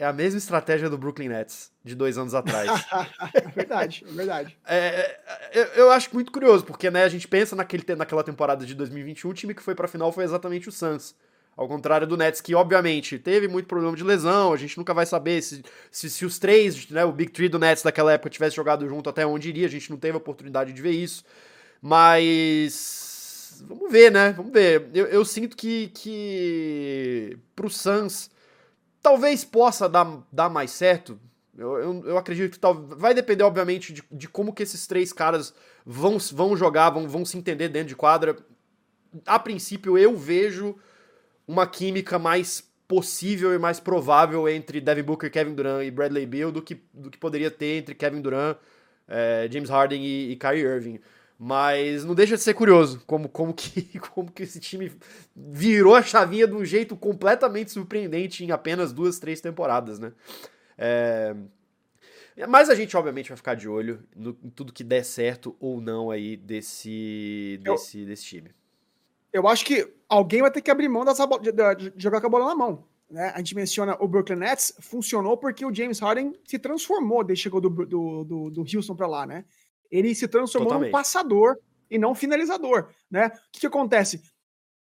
é 0.03 0.05
a 0.05 0.13
mesma 0.13 0.37
estratégia 0.37 0.89
do 0.89 0.97
Brooklyn 0.97 1.29
Nets 1.29 1.71
de 1.83 1.95
dois 1.95 2.17
anos 2.17 2.35
atrás. 2.35 2.69
é 3.33 3.41
verdade, 3.49 4.05
é 4.05 4.11
verdade. 4.11 4.57
É, 4.67 5.19
é, 5.53 5.71
eu 5.75 5.89
acho 5.91 6.09
muito 6.13 6.29
curioso, 6.29 6.65
porque 6.65 6.91
né, 6.91 7.05
a 7.05 7.09
gente 7.09 7.25
pensa 7.25 7.55
naquele, 7.55 7.83
naquela 7.95 8.23
temporada 8.23 8.65
de 8.65 8.75
2021, 8.75 9.29
o 9.29 9.33
time 9.33 9.53
que 9.53 9.63
foi 9.63 9.73
pra 9.73 9.87
final 9.87 10.11
foi 10.11 10.25
exatamente 10.25 10.67
o 10.67 10.71
Suns. 10.71 11.15
Ao 11.55 11.67
contrário 11.67 12.05
do 12.05 12.17
Nets, 12.17 12.41
que 12.41 12.53
obviamente 12.53 13.17
teve 13.17 13.47
muito 13.47 13.67
problema 13.67 13.95
de 13.95 14.03
lesão, 14.03 14.51
a 14.51 14.57
gente 14.57 14.77
nunca 14.77 14.93
vai 14.93 15.05
saber 15.05 15.41
se, 15.41 15.63
se, 15.89 16.09
se 16.09 16.25
os 16.25 16.37
três, 16.37 16.89
né, 16.89 17.05
o 17.05 17.11
Big 17.11 17.31
Three 17.31 17.47
do 17.47 17.59
Nets 17.59 17.83
daquela 17.83 18.11
época 18.11 18.29
tivesse 18.29 18.55
jogado 18.55 18.87
junto 18.89 19.09
até 19.09 19.25
onde 19.25 19.49
iria, 19.49 19.67
a 19.67 19.69
gente 19.69 19.89
não 19.89 19.97
teve 19.97 20.15
a 20.15 20.17
oportunidade 20.17 20.73
de 20.73 20.81
ver 20.81 20.91
isso. 20.91 21.23
Mas. 21.81 23.63
Vamos 23.65 23.89
ver, 23.89 24.11
né? 24.11 24.33
Vamos 24.33 24.51
ver. 24.51 24.89
Eu, 24.93 25.05
eu 25.05 25.23
sinto 25.23 25.55
que, 25.55 25.89
que 25.89 27.37
pro 27.55 27.69
Suns 27.69 28.32
Talvez 29.03 29.43
possa 29.43 29.87
dar, 29.89 30.25
dar 30.31 30.49
mais 30.49 30.71
certo. 30.71 31.19
Eu, 31.55 31.77
eu, 31.77 32.03
eu 32.05 32.17
acredito 32.17 32.53
que 32.53 32.59
tal, 32.59 32.73
vai 32.73 33.13
depender, 33.13 33.43
obviamente, 33.43 33.93
de, 33.93 34.03
de 34.09 34.27
como 34.27 34.53
que 34.53 34.63
esses 34.63 34.87
três 34.87 35.13
caras 35.13 35.53
vão, 35.85 36.17
vão 36.31 36.55
jogar, 36.55 36.89
vão, 36.89 37.07
vão 37.07 37.25
se 37.25 37.37
entender 37.37 37.67
dentro 37.69 37.89
de 37.89 37.95
quadra. 37.95 38.35
A 39.25 39.37
princípio, 39.37 39.97
eu 39.97 40.17
vejo 40.17 40.75
uma 41.47 41.67
química 41.67 42.17
mais 42.17 42.63
possível 42.87 43.53
e 43.53 43.59
mais 43.59 43.79
provável 43.79 44.47
entre 44.47 44.79
Devin 44.79 45.03
Booker, 45.03 45.29
Kevin 45.29 45.53
Durant 45.53 45.85
e 45.85 45.91
Bradley 45.91 46.25
Beal 46.25 46.51
do 46.51 46.61
que, 46.61 46.81
do 46.93 47.11
que 47.11 47.17
poderia 47.17 47.51
ter 47.51 47.77
entre 47.77 47.93
Kevin 47.93 48.21
Durant, 48.21 48.57
é, 49.07 49.47
James 49.51 49.69
Harden 49.69 50.03
e, 50.03 50.31
e 50.31 50.35
Kyrie 50.35 50.63
Irving. 50.63 50.99
Mas 51.45 52.05
não 52.05 52.15
deixa 52.15 52.37
de 52.37 52.41
ser 52.41 52.53
curioso 52.53 53.03
como, 53.05 53.27
como, 53.27 53.53
que, 53.53 53.99
como 54.15 54.31
que 54.31 54.43
esse 54.43 54.61
time 54.61 54.89
virou 55.35 55.93
a 55.93 56.01
chavinha 56.01 56.47
de 56.47 56.53
um 56.53 56.63
jeito 56.63 56.95
completamente 56.95 57.69
surpreendente 57.69 58.45
em 58.45 58.51
apenas 58.51 58.93
duas, 58.93 59.19
três 59.19 59.41
temporadas, 59.41 59.99
né? 59.99 60.13
É... 60.77 61.35
Mas 62.47 62.69
a 62.69 62.75
gente, 62.75 62.95
obviamente, 62.95 63.27
vai 63.27 63.35
ficar 63.35 63.55
de 63.55 63.67
olho 63.67 64.01
no, 64.15 64.37
em 64.41 64.49
tudo 64.49 64.71
que 64.71 64.85
der 64.85 65.03
certo 65.03 65.53
ou 65.59 65.81
não 65.81 66.09
aí 66.09 66.37
desse, 66.37 67.59
desse, 67.61 67.99
eu, 67.99 68.05
desse 68.05 68.23
time. 68.23 68.49
Eu 69.33 69.45
acho 69.45 69.65
que 69.65 69.93
alguém 70.07 70.41
vai 70.41 70.49
ter 70.49 70.61
que 70.61 70.71
abrir 70.71 70.87
mão 70.87 71.03
dessa, 71.03 71.27
de, 71.27 71.51
de, 71.51 71.89
de 71.89 72.01
jogar 72.01 72.21
com 72.21 72.27
a 72.27 72.29
bola 72.29 72.45
na 72.45 72.55
mão. 72.55 72.85
Né? 73.11 73.33
A 73.35 73.39
gente 73.39 73.53
menciona 73.53 73.97
o 73.99 74.07
Brooklyn 74.07 74.37
Nets, 74.37 74.73
funcionou 74.79 75.35
porque 75.35 75.65
o 75.65 75.75
James 75.75 75.99
Harden 75.99 76.33
se 76.45 76.57
transformou 76.57 77.21
desde 77.21 77.41
que 77.41 77.43
chegou 77.43 77.59
do, 77.59 77.69
do, 77.69 78.23
do, 78.23 78.49
do 78.49 78.61
Houston 78.61 78.95
para 78.95 79.07
lá, 79.07 79.27
né? 79.27 79.43
Ele 79.93 80.15
se 80.15 80.27
transformou 80.27 80.69
Totalmente. 80.69 80.91
num 80.91 80.97
passador 80.97 81.59
e 81.89 81.99
não 81.99 82.15
finalizador, 82.15 82.89
né? 83.11 83.27
O 83.27 83.51
que, 83.51 83.59
que, 83.59 83.67
acontece? 83.67 84.23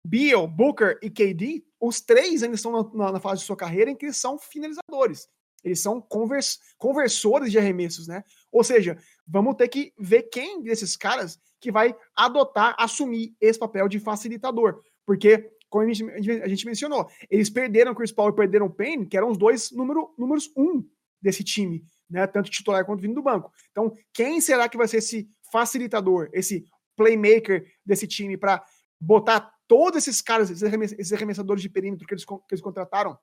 Beal, 0.05 0.47
Booker 0.47 0.97
e 1.01 1.09
KD, 1.09 1.61
os 1.79 1.99
três 1.99 2.41
ainda 2.41 2.55
estão 2.55 2.71
na, 2.93 3.11
na, 3.11 3.19
fase 3.19 3.41
de 3.41 3.45
sua 3.45 3.57
carreira 3.57 3.91
em 3.91 3.95
que 3.95 4.05
eles 4.05 4.15
são 4.15 4.39
finalizadores. 4.39 5.27
Eles 5.61 5.81
são 5.81 6.01
convers, 6.01 6.57
conversores 6.77 7.51
de 7.51 7.57
arremessos, 7.57 8.07
né? 8.07 8.23
Ou 8.49 8.63
seja, 8.63 8.97
vamos 9.27 9.55
ter 9.55 9.67
que 9.67 9.93
ver 9.99 10.23
quem 10.23 10.61
desses 10.61 10.95
caras 10.95 11.37
que 11.59 11.71
vai 11.71 11.93
adotar, 12.15 12.73
assumir 12.77 13.35
esse 13.41 13.59
papel 13.59 13.89
de 13.89 13.99
facilitador. 13.99 14.81
Porque, 15.05 15.49
como 15.69 15.83
a 15.83 15.93
gente, 15.93 16.31
a 16.41 16.47
gente 16.47 16.65
mencionou, 16.65 17.09
eles 17.29 17.49
perderam 17.49 17.95
Chris 17.95 18.11
Paul 18.11 18.29
e 18.29 18.35
perderam 18.35 18.71
Payne, 18.71 19.05
que 19.05 19.17
eram 19.17 19.31
os 19.31 19.37
dois 19.37 19.71
número, 19.71 20.13
números 20.17 20.49
um 20.55 20.83
desse 21.21 21.43
time 21.43 21.83
né? 22.13 22.27
Tanto 22.27 22.51
titular 22.51 22.85
quanto 22.85 23.01
vindo 23.01 23.15
do 23.15 23.23
banco. 23.23 23.51
Então, 23.71 23.91
quem 24.13 24.39
será 24.39 24.69
que 24.69 24.77
vai 24.77 24.87
ser 24.87 24.97
esse 24.97 25.27
facilitador, 25.51 26.29
esse 26.31 26.63
playmaker 26.95 27.65
desse 27.83 28.07
time 28.07 28.37
para 28.37 28.63
botar 29.01 29.51
todos 29.67 29.97
esses 29.97 30.21
caras, 30.21 30.51
esses 30.51 31.11
arremessadores 31.11 31.63
de 31.63 31.69
perímetro 31.69 32.05
que 32.05 32.13
eles, 32.13 32.23
que 32.23 32.35
eles 32.51 32.61
contrataram 32.61 33.17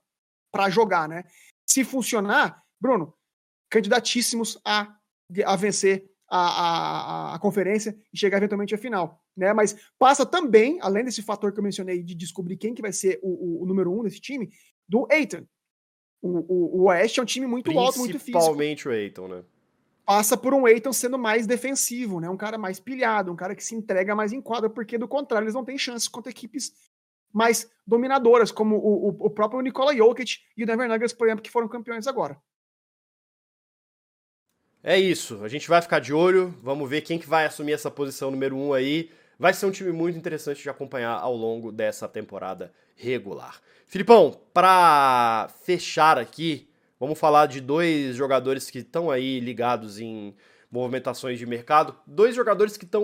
para 0.53 0.69
jogar, 0.69 1.09
né? 1.09 1.23
Se 1.65 1.85
funcionar, 1.85 2.61
Bruno, 2.81 3.15
candidatíssimos 3.71 4.61
a, 4.65 4.93
a 5.47 5.57
vencer 5.57 6.11
a, 6.29 6.39
a, 6.39 7.35
a, 7.37 7.39
conferência 7.39 7.97
e 8.13 8.19
chegar 8.19 8.39
eventualmente 8.39 8.75
à 8.75 8.79
final. 8.79 9.23
Né? 9.37 9.53
Mas 9.53 9.77
passa 9.97 10.27
também, 10.27 10.79
além 10.81 11.05
desse 11.05 11.23
fator 11.23 11.53
que 11.53 11.61
eu 11.61 11.65
mencionei 11.65 12.03
de 12.03 12.15
descobrir 12.17 12.57
quem 12.57 12.75
que 12.75 12.83
vai 12.83 12.93
ser 12.93 13.21
o, 13.23 13.29
o, 13.29 13.63
o 13.63 13.67
número 13.67 13.93
um 13.93 14.03
desse 14.03 14.21
time, 14.21 14.51
do 14.89 15.07
Eitan. 15.11 15.47
O, 16.23 16.83
o, 16.83 16.85
Oeste 16.85 17.19
é 17.19 17.23
um 17.23 17.27
time 17.27 17.47
muito 17.47 17.71
alto, 17.79 17.99
muito 17.99 18.19
físico. 18.19 18.33
Principalmente 18.33 18.89
o 18.89 18.93
Eitan, 18.93 19.29
né? 19.29 19.43
Passa 20.05 20.37
por 20.37 20.53
um 20.53 20.69
Eitan 20.69 20.93
sendo 20.93 21.19
mais 21.19 21.47
defensivo, 21.47 22.21
né? 22.21 22.29
Um 22.29 22.37
cara 22.37 22.59
mais 22.59 22.79
pilhado, 22.79 23.33
um 23.33 23.37
cara 23.37 23.55
que 23.55 23.65
se 23.65 23.75
entrega 23.75 24.15
mais 24.15 24.33
em 24.33 24.41
quadra, 24.41 24.69
porque 24.69 24.99
do 24.99 25.09
contrário 25.09 25.47
eles 25.47 25.55
não 25.55 25.65
têm 25.65 25.79
chances 25.79 26.09
contra 26.09 26.31
equipes 26.31 26.73
mais 27.33 27.71
dominadoras, 27.87 28.51
como 28.51 28.77
o, 28.77 29.09
o, 29.09 29.27
o 29.27 29.31
próprio 29.31 29.61
Nikola 29.61 29.97
Jokic 29.97 30.39
e 30.57 30.65
o 30.65 30.67
Denver 30.67 30.89
Nuggets, 30.89 31.15
por 31.15 31.27
exemplo, 31.27 31.43
que 31.43 31.51
foram 31.51 31.69
campeões 31.69 32.07
agora. 32.07 32.37
É 34.83 34.99
isso. 34.99 35.43
A 35.45 35.49
gente 35.49 35.69
vai 35.69 35.81
ficar 35.83 36.01
de 36.01 36.13
olho. 36.13 36.55
Vamos 36.63 36.89
ver 36.89 37.03
quem 37.03 37.19
que 37.19 37.29
vai 37.29 37.45
assumir 37.47 37.73
essa 37.73 37.91
posição 37.91 38.31
número 38.31 38.57
um 38.57 38.73
aí. 38.73 39.11
Vai 39.41 39.55
ser 39.55 39.65
um 39.65 39.71
time 39.71 39.91
muito 39.91 40.19
interessante 40.19 40.63
de 40.63 40.69
acompanhar 40.69 41.15
ao 41.15 41.35
longo 41.35 41.73
dessa 41.73 42.07
temporada 42.07 42.71
regular. 42.95 43.59
Filipão, 43.87 44.39
para 44.53 45.49
fechar 45.65 46.19
aqui, 46.19 46.69
vamos 47.01 47.19
falar 47.19 47.47
de 47.47 47.59
dois 47.59 48.15
jogadores 48.15 48.71
que 48.71 48.81
estão 48.81 49.11
aí 49.11 49.41
ligados 49.41 49.99
em 49.99 50.35
movimentações 50.71 51.39
de 51.39 51.47
mercado. 51.47 51.97
Dois 52.07 52.35
jogadores 52.35 52.77
que 52.77 52.85
estão 52.85 53.03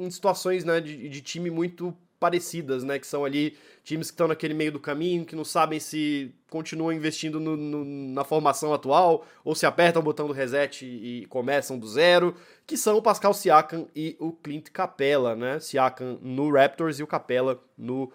em 0.00 0.10
situações 0.10 0.64
né, 0.64 0.80
de, 0.80 1.10
de 1.10 1.20
time 1.20 1.50
muito 1.50 1.94
parecidas, 2.24 2.82
né? 2.82 2.98
Que 2.98 3.06
são 3.06 3.22
ali 3.22 3.54
times 3.82 4.10
que 4.10 4.14
estão 4.14 4.26
naquele 4.26 4.54
meio 4.54 4.72
do 4.72 4.80
caminho, 4.80 5.26
que 5.26 5.36
não 5.36 5.44
sabem 5.44 5.78
se 5.78 6.34
continuam 6.48 6.90
investindo 6.90 7.38
no, 7.38 7.54
no, 7.54 7.84
na 7.84 8.24
formação 8.24 8.72
atual 8.72 9.26
ou 9.44 9.54
se 9.54 9.66
apertam 9.66 10.00
o 10.00 10.04
botão 10.04 10.26
do 10.26 10.32
reset 10.32 10.86
e, 10.86 11.24
e, 11.24 11.26
começam 11.26 11.78
do 11.78 11.86
zero, 11.86 12.34
que 12.66 12.78
são 12.78 12.96
o 12.96 13.02
Pascal 13.02 13.34
Siakam 13.34 13.86
e 13.94 14.16
o 14.18 14.32
Clint 14.32 14.70
Capella, 14.70 15.36
né? 15.36 15.60
Siakam 15.60 16.18
no 16.22 16.50
Raptors 16.50 16.98
e 16.98 17.02
o 17.02 17.06
Capella 17.06 17.62
no 17.76 18.10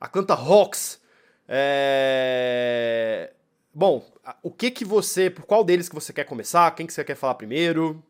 Atlanta 0.00 0.34
Hawks. 0.34 1.00
É... 1.46 3.32
Bom, 3.72 4.04
o 4.42 4.50
que 4.50 4.68
que 4.68 4.84
você, 4.84 5.30
por 5.30 5.46
qual 5.46 5.62
deles 5.62 5.88
que 5.88 5.94
você 5.94 6.12
quer 6.12 6.24
começar? 6.24 6.74
Quem 6.74 6.88
que 6.88 6.92
você 6.92 7.04
quer 7.04 7.14
falar 7.14 7.36
primeiro? 7.36 8.02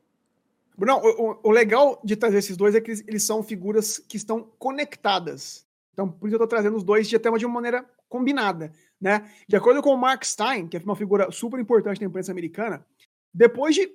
Não, 0.78 1.00
o, 1.00 1.40
o, 1.44 1.50
legal 1.50 2.00
de 2.04 2.16
trazer 2.16 2.38
esses 2.38 2.56
dois 2.56 2.74
é 2.74 2.80
que 2.80 2.90
eles, 2.90 3.04
eles, 3.06 3.22
são 3.22 3.42
figuras 3.42 3.98
que 3.98 4.16
estão 4.16 4.42
conectadas. 4.58 5.64
Então, 5.92 6.10
por 6.10 6.26
isso 6.26 6.34
eu 6.34 6.38
estou 6.38 6.48
trazendo 6.48 6.76
os 6.76 6.82
dois 6.82 7.08
de 7.08 7.14
até 7.14 7.28
uma, 7.28 7.38
de 7.38 7.46
uma 7.46 7.54
maneira 7.54 7.88
combinada. 8.08 8.72
Né? 9.00 9.30
De 9.48 9.56
acordo 9.56 9.80
com 9.80 9.90
o 9.90 9.96
Mark 9.96 10.24
Stein, 10.24 10.66
que 10.66 10.76
é 10.76 10.80
uma 10.80 10.96
figura 10.96 11.30
super 11.30 11.60
importante 11.60 12.00
na 12.00 12.06
imprensa 12.06 12.32
americana, 12.32 12.84
depois 13.32 13.74
de 13.74 13.88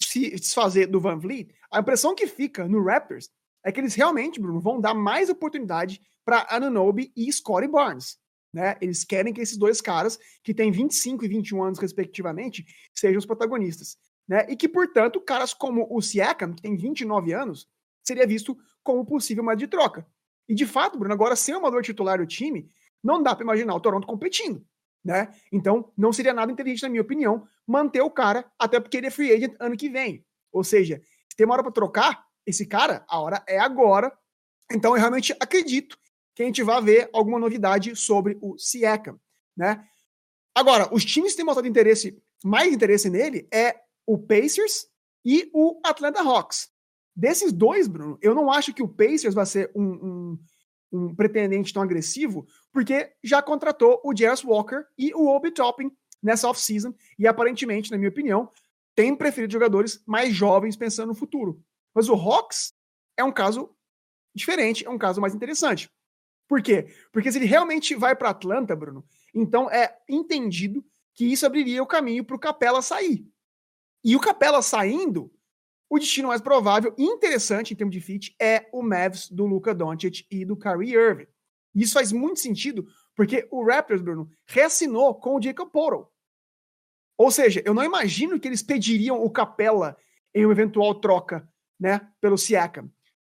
se 0.00 0.30
desfazer 0.30 0.86
do 0.86 1.00
Van 1.00 1.18
Vliet, 1.18 1.52
a 1.70 1.80
impressão 1.80 2.14
que 2.14 2.26
fica 2.26 2.68
no 2.68 2.82
Raptors 2.84 3.28
é 3.64 3.72
que 3.72 3.80
eles 3.80 3.94
realmente, 3.94 4.40
Bruno, 4.40 4.60
vão 4.60 4.80
dar 4.80 4.94
mais 4.94 5.28
oportunidade 5.28 6.00
para 6.24 6.46
Anunobi 6.48 7.12
e 7.16 7.32
Scottie 7.32 7.68
Barnes. 7.68 8.18
Né? 8.52 8.76
Eles 8.80 9.04
querem 9.04 9.32
que 9.32 9.40
esses 9.40 9.56
dois 9.56 9.80
caras, 9.80 10.18
que 10.42 10.54
têm 10.54 10.70
25 10.70 11.24
e 11.24 11.28
21 11.28 11.62
anos 11.62 11.78
respectivamente, 11.78 12.64
sejam 12.94 13.18
os 13.18 13.26
protagonistas 13.26 13.96
né? 14.30 14.46
E 14.48 14.54
que, 14.54 14.68
portanto, 14.68 15.20
caras 15.20 15.52
como 15.52 15.88
o 15.90 16.00
Siakam, 16.00 16.54
que 16.54 16.62
tem 16.62 16.76
29 16.76 17.32
anos, 17.32 17.68
seria 18.00 18.24
visto 18.24 18.56
como 18.80 19.04
possível 19.04 19.42
mais 19.42 19.58
de 19.58 19.66
troca. 19.66 20.06
E 20.48 20.54
de 20.54 20.64
fato, 20.64 20.96
Bruno, 20.96 21.12
agora 21.12 21.34
sem 21.34 21.52
o 21.52 21.58
amador 21.58 21.82
titular 21.82 22.18
do 22.18 22.26
time, 22.26 22.70
não 23.02 23.20
dá 23.20 23.34
para 23.34 23.42
imaginar 23.42 23.74
o 23.74 23.80
Toronto 23.80 24.06
competindo, 24.06 24.64
né? 25.04 25.34
Então, 25.50 25.92
não 25.98 26.12
seria 26.12 26.32
nada 26.32 26.52
inteligente, 26.52 26.84
na 26.84 26.88
minha 26.88 27.02
opinião, 27.02 27.44
manter 27.66 28.02
o 28.02 28.10
cara, 28.10 28.48
até 28.56 28.78
porque 28.78 28.98
ele 28.98 29.08
é 29.08 29.10
free 29.10 29.32
agent 29.32 29.56
ano 29.58 29.76
que 29.76 29.88
vem. 29.88 30.24
Ou 30.52 30.62
seja, 30.62 31.02
se 31.28 31.36
tem 31.36 31.44
uma 31.44 31.54
hora 31.54 31.64
para 31.64 31.72
trocar 31.72 32.24
esse 32.46 32.64
cara, 32.64 33.04
a 33.08 33.18
hora 33.18 33.42
é 33.48 33.58
agora. 33.58 34.16
Então, 34.70 34.92
eu 34.92 35.00
realmente 35.00 35.34
acredito 35.40 35.98
que 36.36 36.44
a 36.44 36.46
gente 36.46 36.62
vai 36.62 36.80
ver 36.80 37.10
alguma 37.12 37.38
novidade 37.40 37.96
sobre 37.96 38.38
o 38.40 38.56
Siakam, 38.56 39.18
né? 39.56 39.84
Agora, 40.54 40.88
os 40.94 41.04
times 41.04 41.32
que 41.32 41.38
têm 41.38 41.44
mostrado 41.44 41.66
interesse, 41.66 42.16
mais 42.44 42.72
interesse 42.72 43.10
nele 43.10 43.48
é 43.52 43.89
o 44.12 44.18
Pacers 44.18 44.88
e 45.24 45.48
o 45.54 45.80
Atlanta 45.84 46.20
Hawks. 46.20 46.68
Desses 47.14 47.52
dois, 47.52 47.86
Bruno, 47.86 48.18
eu 48.20 48.34
não 48.34 48.50
acho 48.50 48.74
que 48.74 48.82
o 48.82 48.88
Pacers 48.88 49.34
vai 49.34 49.46
ser 49.46 49.70
um, 49.72 49.84
um, 49.84 50.38
um 50.90 51.14
pretendente 51.14 51.72
tão 51.72 51.80
agressivo, 51.80 52.44
porque 52.72 53.12
já 53.22 53.40
contratou 53.40 54.00
o 54.04 54.16
Jarvis 54.16 54.42
Walker 54.42 54.84
e 54.98 55.14
o 55.14 55.28
Obi 55.28 55.52
Toppin 55.52 55.92
nessa 56.20 56.48
off-season, 56.48 56.92
e 57.16 57.26
aparentemente, 57.28 57.92
na 57.92 57.96
minha 57.96 58.08
opinião, 58.08 58.50
tem 58.96 59.14
preferido 59.14 59.52
jogadores 59.52 60.02
mais 60.04 60.34
jovens 60.34 60.76
pensando 60.76 61.10
no 61.10 61.14
futuro. 61.14 61.62
Mas 61.94 62.08
o 62.08 62.14
Hawks 62.14 62.74
é 63.16 63.22
um 63.22 63.32
caso 63.32 63.70
diferente, 64.34 64.84
é 64.84 64.90
um 64.90 64.98
caso 64.98 65.20
mais 65.20 65.36
interessante. 65.36 65.88
Por 66.48 66.60
quê? 66.60 66.88
Porque 67.12 67.30
se 67.30 67.38
ele 67.38 67.46
realmente 67.46 67.94
vai 67.94 68.16
para 68.16 68.30
Atlanta, 68.30 68.74
Bruno, 68.74 69.04
então 69.32 69.70
é 69.70 69.96
entendido 70.08 70.84
que 71.14 71.26
isso 71.26 71.46
abriria 71.46 71.80
o 71.80 71.86
caminho 71.86 72.24
para 72.24 72.34
o 72.34 72.40
Capela 72.40 72.82
sair. 72.82 73.29
E 74.02 74.16
o 74.16 74.20
Capela 74.20 74.62
saindo, 74.62 75.30
o 75.88 75.98
destino 75.98 76.28
mais 76.28 76.40
provável 76.40 76.94
e 76.96 77.04
interessante 77.04 77.74
em 77.74 77.76
termos 77.76 77.94
de 77.94 78.00
fit 78.00 78.34
é 78.40 78.68
o 78.72 78.82
Mavs 78.82 79.28
do 79.28 79.44
Luca 79.44 79.74
Doncic 79.74 80.24
e 80.30 80.44
do 80.44 80.56
Kyrie 80.56 80.94
Irving. 80.94 81.26
Isso 81.74 81.94
faz 81.94 82.12
muito 82.12 82.40
sentido, 82.40 82.86
porque 83.14 83.46
o 83.50 83.64
Raptors, 83.64 84.00
Bruno, 84.00 84.30
reassinou 84.46 85.14
com 85.14 85.36
o 85.36 85.42
Jacob 85.42 85.70
Portal. 85.70 86.12
Ou 87.18 87.30
seja, 87.30 87.62
eu 87.66 87.74
não 87.74 87.84
imagino 87.84 88.40
que 88.40 88.48
eles 88.48 88.62
pediriam 88.62 89.22
o 89.22 89.30
Capela 89.30 89.96
em 90.34 90.46
uma 90.46 90.52
eventual 90.52 90.94
troca, 90.94 91.46
né, 91.78 92.08
pelo 92.20 92.38
Siakam. 92.38 92.90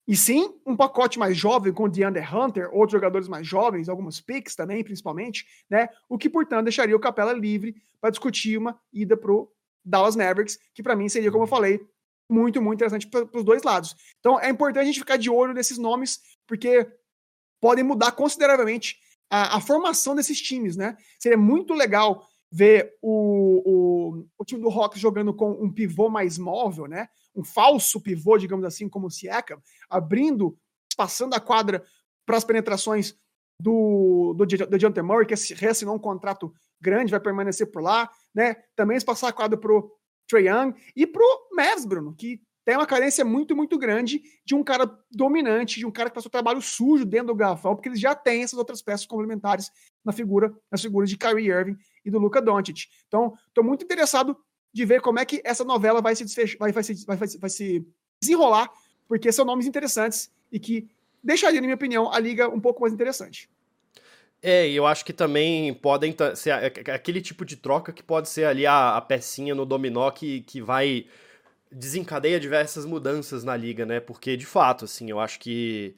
E 0.06 0.16
sim, 0.16 0.60
um 0.66 0.76
pacote 0.76 1.18
mais 1.18 1.36
jovem 1.36 1.72
com 1.72 1.84
o 1.84 1.88
DeAndre 1.88 2.22
Hunter, 2.22 2.68
outros 2.74 2.92
jogadores 2.92 3.28
mais 3.28 3.46
jovens, 3.46 3.88
alguns 3.88 4.20
picks 4.20 4.56
também, 4.56 4.82
principalmente, 4.82 5.46
né? 5.70 5.88
O 6.08 6.18
que, 6.18 6.28
portanto, 6.28 6.64
deixaria 6.64 6.96
o 6.96 7.00
Capela 7.00 7.32
livre 7.32 7.76
para 8.00 8.10
discutir 8.10 8.58
uma 8.58 8.78
ida 8.92 9.16
pro 9.16 9.52
Dallas 9.84 10.16
Mavericks, 10.16 10.58
que 10.74 10.82
para 10.82 10.96
mim 10.96 11.08
seria, 11.08 11.30
como 11.30 11.44
eu 11.44 11.46
uhum. 11.46 11.50
falei, 11.50 11.80
muito, 12.28 12.62
muito 12.62 12.78
interessante 12.78 13.08
para 13.08 13.26
os 13.34 13.44
dois 13.44 13.62
lados. 13.62 13.96
Então 14.20 14.38
é 14.38 14.48
importante 14.48 14.82
a 14.82 14.86
gente 14.86 15.00
ficar 15.00 15.16
de 15.16 15.28
olho 15.28 15.52
nesses 15.52 15.78
nomes, 15.78 16.20
porque 16.46 16.86
podem 17.60 17.84
mudar 17.84 18.12
consideravelmente 18.12 18.96
a, 19.28 19.56
a 19.56 19.60
formação 19.60 20.14
desses 20.14 20.40
times, 20.40 20.76
né? 20.76 20.96
Seria 21.18 21.38
muito 21.38 21.74
legal 21.74 22.26
ver 22.50 22.96
o, 23.00 23.62
o, 23.64 24.26
o, 24.38 24.44
time 24.44 24.60
do 24.60 24.68
Hawks 24.68 25.00
jogando 25.00 25.32
com 25.32 25.52
um 25.52 25.72
pivô 25.72 26.08
mais 26.08 26.36
móvel, 26.36 26.86
né? 26.86 27.08
Um 27.34 27.44
falso 27.44 28.00
pivô, 28.00 28.36
digamos 28.36 28.64
assim, 28.64 28.88
como 28.88 29.06
o 29.06 29.10
Siakam, 29.10 29.62
abrindo, 29.88 30.58
passando 30.96 31.34
a 31.34 31.40
quadra 31.40 31.84
para 32.26 32.36
as 32.36 32.44
penetrações 32.44 33.14
do, 33.60 34.34
do, 34.36 34.44
do 34.44 34.66
Dejounte 34.66 35.02
Murray, 35.02 35.26
que 35.26 35.54
reassinou 35.54 35.94
um 35.94 35.98
contrato 35.98 36.52
grande, 36.80 37.10
vai 37.10 37.20
permanecer 37.20 37.70
por 37.70 37.82
lá, 37.82 38.10
né? 38.34 38.54
Também 38.74 38.98
se 38.98 39.04
passar 39.04 39.32
quadro 39.32 39.58
pro 39.58 39.90
Trae 40.28 40.48
Young 40.48 40.74
e 40.94 41.06
pro 41.06 41.24
Mavs, 41.52 41.84
Bruno, 41.84 42.14
que 42.14 42.40
tem 42.64 42.76
uma 42.76 42.86
carência 42.86 43.24
muito, 43.24 43.56
muito 43.56 43.78
grande 43.78 44.22
de 44.44 44.54
um 44.54 44.62
cara 44.62 44.88
dominante, 45.10 45.80
de 45.80 45.86
um 45.86 45.90
cara 45.90 46.08
que 46.08 46.14
faz 46.14 46.26
o 46.26 46.30
trabalho 46.30 46.60
sujo 46.60 47.04
dentro 47.04 47.28
do 47.28 47.34
garrafão, 47.34 47.74
porque 47.74 47.88
eles 47.88 48.00
já 48.00 48.14
têm 48.14 48.42
essas 48.42 48.58
outras 48.58 48.82
peças 48.82 49.06
complementares 49.06 49.70
na 50.04 50.12
figura, 50.12 50.54
nas 50.70 50.80
figuras 50.80 51.08
de 51.10 51.16
Kyrie 51.16 51.50
Irving 51.50 51.76
e 52.04 52.10
do 52.10 52.18
Luca 52.18 52.40
Doncic. 52.40 52.86
Então, 53.08 53.34
estou 53.48 53.64
muito 53.64 53.84
interessado 53.84 54.36
de 54.72 54.84
ver 54.84 55.00
como 55.00 55.18
é 55.18 55.24
que 55.24 55.40
essa 55.44 55.64
novela 55.64 56.00
vai 56.00 56.14
se, 56.14 56.24
vai, 56.58 56.70
vai, 56.70 56.82
se, 56.82 57.04
vai, 57.04 57.16
vai 57.16 57.50
se 57.50 57.84
desenrolar, 58.20 58.70
porque 59.08 59.32
são 59.32 59.44
nomes 59.44 59.66
interessantes 59.66 60.30
e 60.52 60.60
que 60.60 60.88
deixaria, 61.22 61.60
na 61.60 61.66
minha 61.66 61.74
opinião, 61.74 62.12
a 62.12 62.18
liga 62.18 62.48
um 62.48 62.60
pouco 62.60 62.82
mais 62.82 62.92
interessante. 62.92 63.50
É, 64.42 64.66
e 64.68 64.74
eu 64.74 64.86
acho 64.86 65.04
que 65.04 65.12
também 65.12 65.74
podem 65.74 66.14
ser 66.34 66.50
aquele 66.90 67.20
tipo 67.20 67.44
de 67.44 67.56
troca 67.56 67.92
que 67.92 68.02
pode 68.02 68.28
ser 68.28 68.44
ali 68.46 68.66
a, 68.66 68.96
a 68.96 69.00
pecinha 69.00 69.54
no 69.54 69.66
dominó 69.66 70.10
que, 70.10 70.40
que 70.42 70.62
vai 70.62 71.06
desencadeia 71.70 72.40
diversas 72.40 72.84
mudanças 72.86 73.44
na 73.44 73.56
liga, 73.56 73.84
né? 73.84 74.00
Porque, 74.00 74.36
de 74.36 74.46
fato, 74.46 74.86
assim, 74.86 75.10
eu 75.10 75.20
acho 75.20 75.38
que 75.38 75.94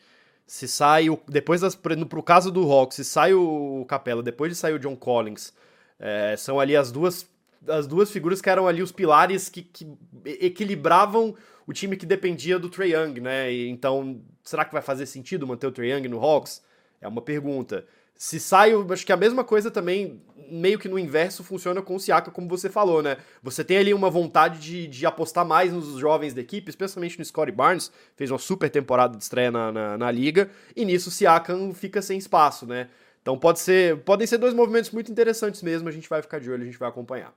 se 0.46 0.66
sai 0.66 1.08
o, 1.08 1.18
depois 1.28 1.60
das, 1.60 1.74
pro 1.74 2.22
caso 2.22 2.50
do 2.50 2.70
Hawks, 2.70 2.96
se 2.96 3.04
sai 3.04 3.32
o 3.32 3.84
Capela, 3.88 4.22
depois 4.22 4.52
de 4.52 4.58
sair 4.58 4.74
o 4.74 4.78
John 4.78 4.96
Collins, 4.96 5.52
é, 5.98 6.36
são 6.36 6.58
ali 6.60 6.76
as 6.76 6.90
duas 6.92 7.30
as 7.68 7.86
duas 7.86 8.10
figuras 8.10 8.40
que 8.42 8.50
eram 8.50 8.66
ali 8.66 8.82
os 8.82 8.90
pilares 8.90 9.48
que, 9.48 9.62
que 9.62 9.86
equilibravam 10.24 11.34
o 11.66 11.72
time 11.72 11.96
que 11.96 12.04
dependia 12.04 12.58
do 12.58 12.68
Trae 12.68 12.92
Young, 12.92 13.20
né? 13.20 13.52
E, 13.52 13.68
então, 13.68 14.20
será 14.42 14.64
que 14.64 14.72
vai 14.72 14.82
fazer 14.82 15.06
sentido 15.06 15.46
manter 15.46 15.66
o 15.66 15.72
Trae 15.72 15.92
Young 15.92 16.08
no 16.08 16.18
Hawks? 16.18 16.62
É 17.00 17.06
uma 17.06 17.22
pergunta. 17.22 17.86
Se 18.22 18.38
sai, 18.38 18.70
acho 18.88 19.04
que 19.04 19.10
a 19.10 19.16
mesma 19.16 19.42
coisa 19.42 19.68
também, 19.68 20.22
meio 20.48 20.78
que 20.78 20.88
no 20.88 20.96
inverso, 20.96 21.42
funciona 21.42 21.82
com 21.82 21.96
o 21.96 21.98
Siaka, 21.98 22.30
como 22.30 22.46
você 22.46 22.70
falou, 22.70 23.02
né? 23.02 23.16
Você 23.42 23.64
tem 23.64 23.78
ali 23.78 23.92
uma 23.92 24.08
vontade 24.08 24.60
de, 24.60 24.86
de 24.86 25.04
apostar 25.04 25.44
mais 25.44 25.72
nos 25.72 25.98
jovens 25.98 26.32
da 26.32 26.40
equipe, 26.40 26.70
especialmente 26.70 27.18
no 27.18 27.24
Scottie 27.24 27.50
Barnes, 27.50 27.90
fez 28.14 28.30
uma 28.30 28.38
super 28.38 28.70
temporada 28.70 29.16
de 29.16 29.24
estreia 29.24 29.50
na, 29.50 29.72
na, 29.72 29.98
na 29.98 30.10
liga, 30.12 30.48
e 30.76 30.84
nisso 30.84 31.08
o 31.08 31.12
Siakam 31.12 31.74
fica 31.74 32.00
sem 32.00 32.16
espaço, 32.16 32.64
né? 32.64 32.90
Então 33.20 33.36
pode 33.36 33.58
ser, 33.58 33.96
podem 34.04 34.24
ser 34.24 34.38
dois 34.38 34.54
movimentos 34.54 34.92
muito 34.92 35.10
interessantes 35.10 35.60
mesmo, 35.60 35.88
a 35.88 35.92
gente 35.92 36.08
vai 36.08 36.22
ficar 36.22 36.38
de 36.38 36.48
olho, 36.48 36.62
a 36.62 36.66
gente 36.66 36.78
vai 36.78 36.88
acompanhar. 36.88 37.34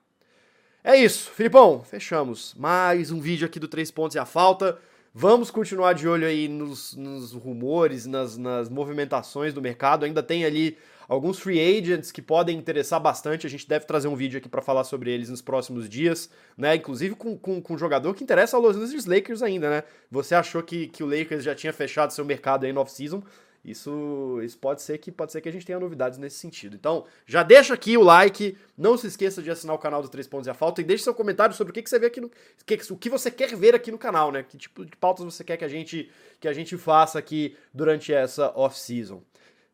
É 0.84 0.96
isso, 0.96 1.32
Filipão, 1.32 1.84
fechamos. 1.84 2.54
Mais 2.54 3.10
um 3.10 3.20
vídeo 3.20 3.48
aqui 3.48 3.60
do 3.60 3.68
Três 3.68 3.90
Pontos 3.90 4.14
e 4.14 4.20
a 4.20 4.26
Falta. 4.26 4.78
Vamos 5.18 5.50
continuar 5.50 5.94
de 5.94 6.10
olho 6.10 6.28
aí 6.28 6.50
nos, 6.50 6.94
nos 6.94 7.32
rumores, 7.32 8.06
nas, 8.06 8.38
nas 8.38 8.68
movimentações 8.68 9.54
do 9.54 9.62
mercado. 9.62 10.04
Ainda 10.04 10.22
tem 10.22 10.44
ali 10.44 10.78
alguns 11.08 11.40
free 11.40 11.58
agents 11.58 12.12
que 12.12 12.22
podem 12.22 12.58
interessar 12.58 13.00
bastante. 13.00 13.48
A 13.48 13.50
gente 13.50 13.66
deve 13.66 13.86
trazer 13.86 14.10
um 14.10 14.16
vídeo 14.18 14.40
aqui 14.40 14.50
para 14.50 14.62
falar 14.62 14.84
sobre 14.84 15.10
eles 15.10 15.30
nos 15.30 15.42
próximos 15.42 15.88
dias, 15.88 16.30
né? 16.58 16.76
Inclusive 16.76 17.16
com, 17.16 17.38
com, 17.38 17.62
com 17.62 17.76
um 17.76 17.78
jogador 17.78 18.14
que 18.14 18.26
interessa 18.26 18.58
aos 18.58 18.66
Los 18.66 18.76
Angeles 18.76 19.06
Lakers 19.06 19.42
ainda, 19.42 19.70
né? 19.70 19.84
Você 20.12 20.36
achou 20.36 20.62
que, 20.62 20.88
que 20.88 21.02
o 21.02 21.08
Lakers 21.08 21.46
já 21.46 21.56
tinha 21.56 21.72
fechado 21.72 22.12
seu 22.12 22.26
mercado 22.26 22.66
aí 22.66 22.74
no 22.74 22.82
off-season? 22.82 23.24
Isso, 23.66 24.40
isso 24.44 24.60
pode 24.60 24.84
ser 24.84 25.00
que 25.00 25.12
pode 25.12 25.32
ser 25.32 25.42
que 25.42 25.50
a 25.50 25.52
gente 25.52 25.66
tenha 25.66 25.80
novidades 25.80 26.20
nesse 26.20 26.38
sentido. 26.38 26.76
Então, 26.76 27.06
já 27.26 27.42
deixa 27.42 27.74
aqui 27.74 27.98
o 27.98 28.04
like, 28.04 28.56
não 28.78 28.96
se 28.96 29.08
esqueça 29.08 29.42
de 29.42 29.50
assinar 29.50 29.76
o 29.76 29.80
canal 29.80 30.04
do 30.04 30.08
Três 30.08 30.28
Pontos 30.28 30.46
e 30.46 30.52
a 30.52 30.54
Falta 30.54 30.82
e 30.82 30.84
deixe 30.84 31.04
seu 31.04 31.16
comentário 31.16 31.56
sobre 31.56 31.72
o 31.72 31.74
que, 31.74 31.82
que 31.82 31.90
você 31.90 31.98
vê 31.98 32.06
aqui 32.06 32.22
no 32.22 32.30
que, 32.64 32.80
o 32.92 32.96
que 32.96 33.10
você 33.10 33.32
quer 33.32 33.56
ver 33.56 33.74
aqui 33.74 33.90
no 33.90 33.98
canal, 33.98 34.32
né? 34.32 34.44
Que 34.44 34.56
tipo 34.56 34.86
de 34.86 34.96
pautas 34.96 35.26
você 35.26 35.44
quer 35.44 35.58
que 35.58 35.66
a 35.66 35.68
gente 35.68 36.12
que 36.40 36.48
a 36.48 36.54
gente 36.54 36.78
faça 36.78 37.18
aqui 37.18 37.58
durante 37.74 38.14
essa 38.14 38.52
off 38.56 38.78
season. 38.78 39.24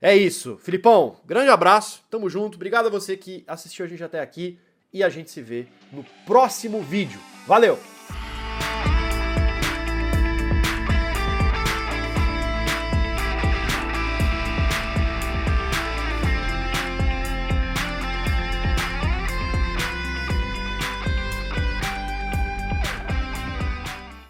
É 0.02 0.16
isso, 0.16 0.58
Filipão. 0.58 1.18
Grande 1.26 1.50
abraço, 1.50 2.02
tamo 2.10 2.30
junto. 2.30 2.56
Obrigado 2.56 2.86
a 2.88 2.90
você 2.90 3.18
que 3.18 3.44
assistiu 3.46 3.86
a 3.86 3.90
gente 3.90 4.04
até 4.04 4.22
aqui 4.22 4.58
e 4.94 5.04
a 5.04 5.10
gente 5.10 5.30
se 5.30 5.42
vê 5.42 5.68
no 5.92 6.06
próximo 6.26 6.82
vídeo. 6.82 7.20
Valeu. 7.46 8.01